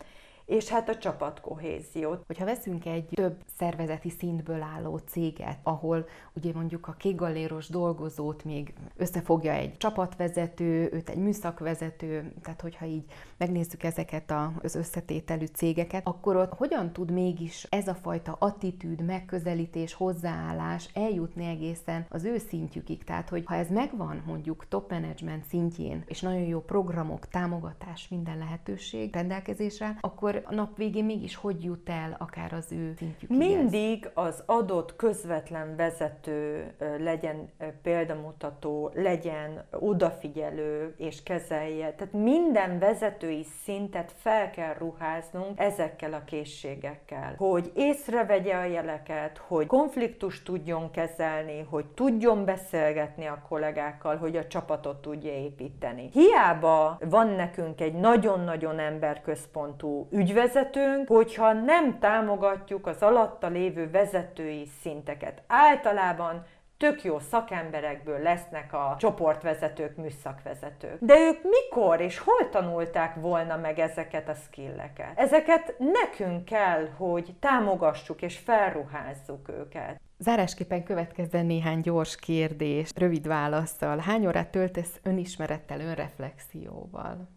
és 0.46 0.68
hát 0.68 0.88
a 0.88 0.96
csapatkohéziót. 0.96 2.22
Hogyha 2.26 2.44
veszünk 2.44 2.86
egy 2.86 3.06
több 3.14 3.36
szervezeti 3.56 4.10
szintből 4.10 4.62
álló 4.62 4.96
céget, 4.96 5.58
ahol 5.62 6.06
ugye 6.32 6.50
mondjuk 6.54 6.88
a 6.88 6.92
kékgaléros 6.92 7.68
dolgozót 7.68 8.44
még 8.44 8.74
összefogja 8.96 9.52
egy 9.52 9.76
csapatvezető, 9.76 10.90
őt 10.92 11.08
egy 11.08 11.18
műszakvezető, 11.18 12.32
tehát 12.42 12.60
hogyha 12.60 12.84
így 12.84 13.04
megnézzük 13.36 13.82
ezeket 13.82 14.34
az 14.62 14.74
összetételű 14.74 15.44
cégeket, 15.44 16.06
akkor 16.06 16.36
ott 16.36 16.54
hogyan 16.54 16.92
tud 16.92 17.10
mégis 17.10 17.66
ez 17.70 17.88
a 17.88 17.94
fajta 17.94 18.36
attitűd, 18.38 19.04
megközelítés, 19.04 19.94
hozzáállás 19.94 20.88
eljutni 20.94 21.46
egészen 21.46 22.06
az 22.08 22.24
ő 22.24 22.38
szintjükig. 22.38 23.04
Tehát, 23.04 23.28
hogy 23.28 23.42
ha 23.46 23.54
ez 23.54 23.68
megvan 23.70 24.22
mondjuk 24.26 24.68
top 24.68 24.90
management 24.90 25.44
szintjén, 25.44 26.04
és 26.06 26.20
nagyon 26.20 26.42
jó 26.42 26.60
programok, 26.60 27.28
támogatás, 27.28 28.08
minden 28.08 28.38
lehetőség 28.38 29.14
rendelkezésre, 29.14 29.98
akkor 30.00 30.35
a 30.44 30.54
nap 30.54 30.76
végén 30.76 31.04
mégis 31.04 31.36
hogy 31.36 31.64
jut 31.64 31.88
el 31.88 32.16
akár 32.18 32.52
az 32.52 32.72
ő 32.72 32.94
szintjük? 32.98 33.30
Mindig 33.30 34.10
az 34.14 34.42
adott 34.46 34.96
közvetlen 34.96 35.76
vezető 35.76 36.72
legyen 36.98 37.50
példamutató, 37.82 38.90
legyen 38.94 39.64
odafigyelő 39.70 40.94
és 40.96 41.22
kezelje. 41.22 41.92
Tehát 41.92 42.12
minden 42.12 42.78
vezetői 42.78 43.46
szintet 43.64 44.12
fel 44.16 44.50
kell 44.50 44.74
ruháznunk 44.74 45.58
ezekkel 45.60 46.12
a 46.12 46.24
készségekkel. 46.24 47.34
Hogy 47.36 47.72
észrevegye 47.74 48.54
a 48.54 48.64
jeleket, 48.64 49.38
hogy 49.38 49.66
konfliktust 49.66 50.44
tudjon 50.44 50.90
kezelni, 50.90 51.66
hogy 51.70 51.86
tudjon 51.86 52.44
beszélgetni 52.44 53.26
a 53.26 53.42
kollégákkal, 53.48 54.16
hogy 54.16 54.36
a 54.36 54.46
csapatot 54.46 54.96
tudja 54.96 55.32
építeni. 55.32 56.08
Hiába 56.12 56.98
van 57.04 57.28
nekünk 57.28 57.80
egy 57.80 57.94
nagyon-nagyon 57.94 58.78
emberközpontú 58.78 60.06
ügy 60.10 60.25
ügyvezetőnk, 60.26 61.08
hogyha 61.08 61.52
nem 61.52 61.98
támogatjuk 61.98 62.86
az 62.86 63.02
alatta 63.02 63.48
lévő 63.48 63.90
vezetői 63.90 64.66
szinteket. 64.82 65.42
Általában 65.46 66.44
tök 66.76 67.04
jó 67.04 67.18
szakemberekből 67.18 68.18
lesznek 68.18 68.72
a 68.72 68.96
csoportvezetők, 68.98 69.96
műszakvezetők. 69.96 70.96
De 71.00 71.18
ők 71.18 71.38
mikor 71.42 72.00
és 72.00 72.18
hol 72.18 72.48
tanulták 72.48 73.14
volna 73.14 73.56
meg 73.56 73.78
ezeket 73.78 74.28
a 74.28 74.34
skilleket? 74.34 75.12
Ezeket 75.14 75.74
nekünk 75.78 76.44
kell, 76.44 76.88
hogy 76.96 77.34
támogassuk 77.40 78.22
és 78.22 78.38
felruházzuk 78.38 79.48
őket. 79.48 80.00
Zárásképpen 80.18 80.84
következzen 80.84 81.46
néhány 81.46 81.80
gyors 81.80 82.16
kérdés, 82.16 82.90
rövid 82.94 83.26
válaszsal. 83.26 83.98
Hány 83.98 84.26
órát 84.26 84.50
töltesz 84.50 85.00
önismerettel, 85.02 85.80
önreflexióval? 85.80 87.35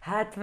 Hát 0.00 0.36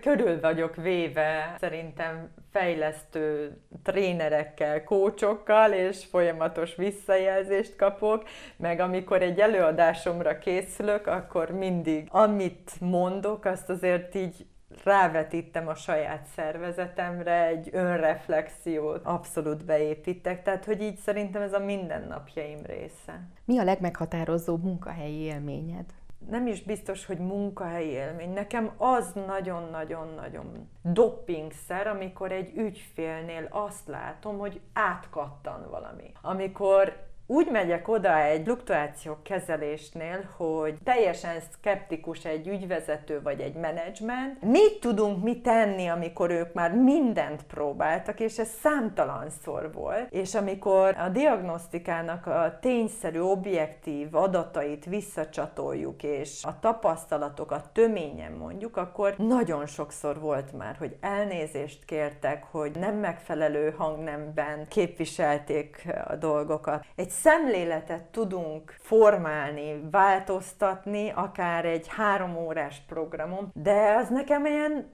körül 0.00 0.40
vagyok 0.40 0.76
véve 0.76 1.54
szerintem 1.58 2.30
fejlesztő 2.50 3.56
trénerekkel, 3.82 4.84
kócsokkal, 4.84 5.72
és 5.72 6.04
folyamatos 6.04 6.74
visszajelzést 6.74 7.76
kapok, 7.76 8.28
meg 8.56 8.80
amikor 8.80 9.22
egy 9.22 9.40
előadásomra 9.40 10.38
készülök, 10.38 11.06
akkor 11.06 11.50
mindig 11.50 12.08
amit 12.10 12.70
mondok, 12.80 13.44
azt 13.44 13.68
azért 13.68 14.14
így 14.14 14.46
rávetítem 14.84 15.68
a 15.68 15.74
saját 15.74 16.26
szervezetemre, 16.34 17.46
egy 17.46 17.68
önreflexiót 17.72 19.00
abszolút 19.04 19.64
beépítek, 19.64 20.42
tehát 20.42 20.64
hogy 20.64 20.82
így 20.82 20.96
szerintem 20.96 21.42
ez 21.42 21.52
a 21.52 21.58
mindennapjaim 21.58 22.62
része. 22.66 23.20
Mi 23.44 23.58
a 23.58 23.64
legmeghatározóbb 23.64 24.62
munkahelyi 24.62 25.20
élményed? 25.20 25.84
Nem 26.28 26.46
is 26.46 26.62
biztos, 26.62 27.06
hogy 27.06 27.18
munkahelyi 27.18 27.90
élmény. 27.90 28.32
Nekem 28.32 28.72
az 28.76 29.12
nagyon-nagyon-nagyon 29.26 30.68
doppingszer, 30.82 31.86
amikor 31.86 32.32
egy 32.32 32.56
ügyfélnél 32.56 33.46
azt 33.50 33.88
látom, 33.88 34.38
hogy 34.38 34.60
átkattan 34.72 35.70
valami. 35.70 36.12
Amikor 36.22 37.10
úgy 37.32 37.50
megyek 37.50 37.88
oda 37.88 38.18
egy 38.18 38.42
fluktuáció 38.44 39.16
kezelésnél, 39.22 40.28
hogy 40.36 40.74
teljesen 40.84 41.34
skeptikus 41.52 42.24
egy 42.24 42.48
ügyvezető 42.48 43.22
vagy 43.22 43.40
egy 43.40 43.54
menedzsment. 43.54 44.42
Mit 44.42 44.80
tudunk 44.80 45.22
mi 45.22 45.40
tenni, 45.40 45.86
amikor 45.86 46.30
ők 46.30 46.52
már 46.52 46.72
mindent 46.72 47.42
próbáltak, 47.42 48.20
és 48.20 48.38
ez 48.38 48.48
számtalanszor 48.62 49.72
volt. 49.72 50.10
És 50.10 50.34
amikor 50.34 50.96
a 50.98 51.08
diagnosztikának 51.08 52.26
a 52.26 52.58
tényszerű, 52.60 53.20
objektív 53.20 54.14
adatait 54.14 54.84
visszacsatoljuk, 54.84 56.02
és 56.02 56.44
a 56.44 56.58
tapasztalatokat 56.60 57.68
töményen 57.72 58.32
mondjuk, 58.32 58.76
akkor 58.76 59.14
nagyon 59.18 59.66
sokszor 59.66 60.20
volt 60.20 60.52
már, 60.52 60.76
hogy 60.78 60.96
elnézést 61.00 61.84
kértek, 61.84 62.44
hogy 62.50 62.72
nem 62.78 62.96
megfelelő 62.96 63.74
hangnemben 63.76 64.66
képviselték 64.68 65.86
a 66.08 66.16
dolgokat. 66.16 66.84
Egy 66.94 67.10
szemléletet 67.22 68.02
tudunk 68.02 68.74
formálni, 68.78 69.88
változtatni, 69.90 71.10
akár 71.14 71.64
egy 71.64 71.86
három 71.88 72.36
órás 72.36 72.82
programon, 72.86 73.50
de 73.54 73.94
az 73.96 74.08
nekem 74.08 74.46
ilyen 74.46 74.90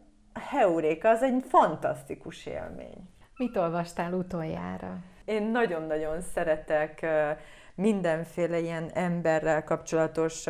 heuréka, 0.50 1.08
az 1.08 1.22
egy 1.22 1.44
fantasztikus 1.48 2.46
élmény. 2.46 3.08
Mit 3.36 3.56
olvastál 3.56 4.12
utoljára? 4.12 4.96
Én 5.24 5.42
nagyon-nagyon 5.42 6.20
szeretek 6.20 7.06
mindenféle 7.78 8.58
ilyen 8.60 8.90
emberrel 8.94 9.64
kapcsolatos, 9.64 10.46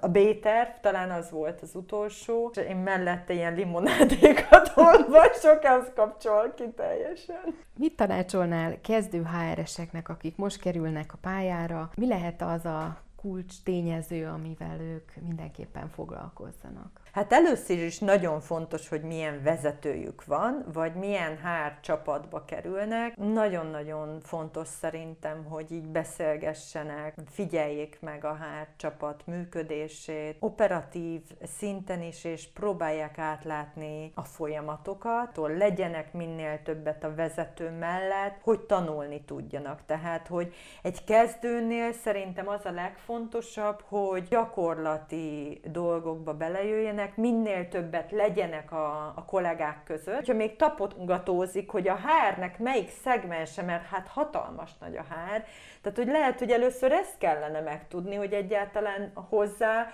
a 0.00 0.08
B-terv, 0.08 0.68
talán 0.80 1.10
az 1.10 1.30
volt 1.30 1.60
az 1.60 1.74
utolsó, 1.74 2.50
és 2.54 2.62
én 2.62 2.76
mellette 2.76 3.32
ilyen 3.32 3.54
limonádékat 3.54 4.72
olvasok, 4.86 5.62
az 5.62 5.90
kapcsol 5.94 6.52
ki 6.56 6.70
teljesen. 6.76 7.54
Mit 7.76 7.96
tanácsolnál 7.96 8.80
kezdő 8.80 9.22
HR-eseknek, 9.22 10.08
akik 10.08 10.36
most 10.36 10.60
kerülnek 10.60 11.12
a 11.12 11.18
pályára? 11.20 11.90
Mi 11.96 12.06
lehet 12.06 12.42
az 12.42 12.64
a 12.64 12.96
kulcs 13.16 13.54
tényező, 13.64 14.26
amivel 14.26 14.80
ők 14.80 15.10
mindenképpen 15.26 15.88
foglalkozzanak? 15.88 17.00
Hát 17.12 17.32
először 17.32 17.78
is 17.78 17.98
nagyon 17.98 18.40
fontos, 18.40 18.88
hogy 18.88 19.02
milyen 19.02 19.42
vezetőjük 19.42 20.24
van, 20.24 20.64
vagy 20.72 20.94
milyen 20.94 21.36
hár 21.36 21.78
csapatba 21.80 22.44
kerülnek. 22.44 23.16
Nagyon-nagyon 23.16 24.20
fontos 24.20 24.68
szerintem, 24.68 25.44
hogy 25.44 25.72
így 25.72 25.86
beszélgessenek, 25.86 27.14
figyeljék 27.30 27.98
meg 28.00 28.24
a 28.24 28.34
hár 28.34 28.68
csapat 28.76 29.26
működését, 29.26 30.36
operatív 30.40 31.20
szinten 31.58 32.02
is, 32.02 32.24
és 32.24 32.48
próbálják 32.48 33.18
átlátni 33.18 34.12
a 34.14 34.22
folyamatokat, 34.22 35.36
legyenek 35.36 36.12
minél 36.12 36.62
többet 36.62 37.04
a 37.04 37.14
vezető 37.14 37.70
mellett, 37.70 38.38
hogy 38.42 38.60
tanulni 38.60 39.20
tudjanak. 39.24 39.80
Tehát, 39.86 40.26
hogy 40.26 40.54
egy 40.82 41.04
kezdőnél 41.04 41.92
szerintem 41.92 42.48
az 42.48 42.64
a 42.64 42.70
legfontosabb, 42.70 43.82
hogy 43.88 44.22
gyakorlati 44.28 45.60
dolgokba 45.64 46.34
belejöjjenek, 46.34 46.97
legyenek, 46.98 47.16
minél 47.16 47.68
többet 47.68 48.10
legyenek 48.10 48.72
a, 48.72 49.12
a 49.16 49.24
kollégák 49.26 49.82
között. 49.84 50.26
Ha 50.26 50.32
még 50.32 50.56
tapogatózik, 50.56 51.70
hogy 51.70 51.88
a 51.88 51.94
hárnek 51.94 52.58
melyik 52.58 52.90
szegmense, 52.90 53.62
mert 53.62 53.86
hát 53.86 54.08
hatalmas 54.08 54.70
nagy 54.80 54.96
a 54.96 55.04
hár, 55.08 55.44
tehát 55.82 55.98
hogy 55.98 56.06
lehet, 56.06 56.38
hogy 56.38 56.50
először 56.50 56.92
ezt 56.92 57.18
kellene 57.18 57.60
megtudni, 57.60 58.14
hogy 58.14 58.32
egyáltalán 58.32 59.12
hozzá 59.14 59.86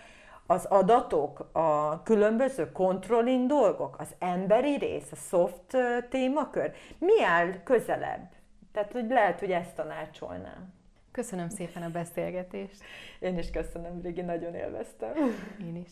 az 0.47 0.65
adatok, 0.65 1.49
a 1.53 2.03
különböző 2.03 2.73
controlling 2.73 3.47
dolgok, 3.47 3.97
az 3.99 4.15
emberi 4.19 4.77
rész, 4.79 5.13
a 5.13 5.17
soft 5.17 5.77
témakör, 6.09 6.73
mi 6.99 7.25
áll 7.25 7.63
közelebb? 7.63 8.31
Tehát, 8.73 8.93
hogy 8.93 9.09
lehet, 9.09 9.41
hogy 9.41 9.51
ezt 9.51 9.75
tanácsolnám. 9.75 10.73
Köszönöm 11.11 11.49
szépen 11.49 11.83
a 11.83 11.91
beszélgetést. 11.91 12.83
Én 13.19 13.39
is 13.39 13.51
köszönöm, 13.51 14.01
Rigi, 14.03 14.21
nagyon 14.21 14.55
élveztem. 14.55 15.13
Én 15.61 15.77
is. 15.77 15.91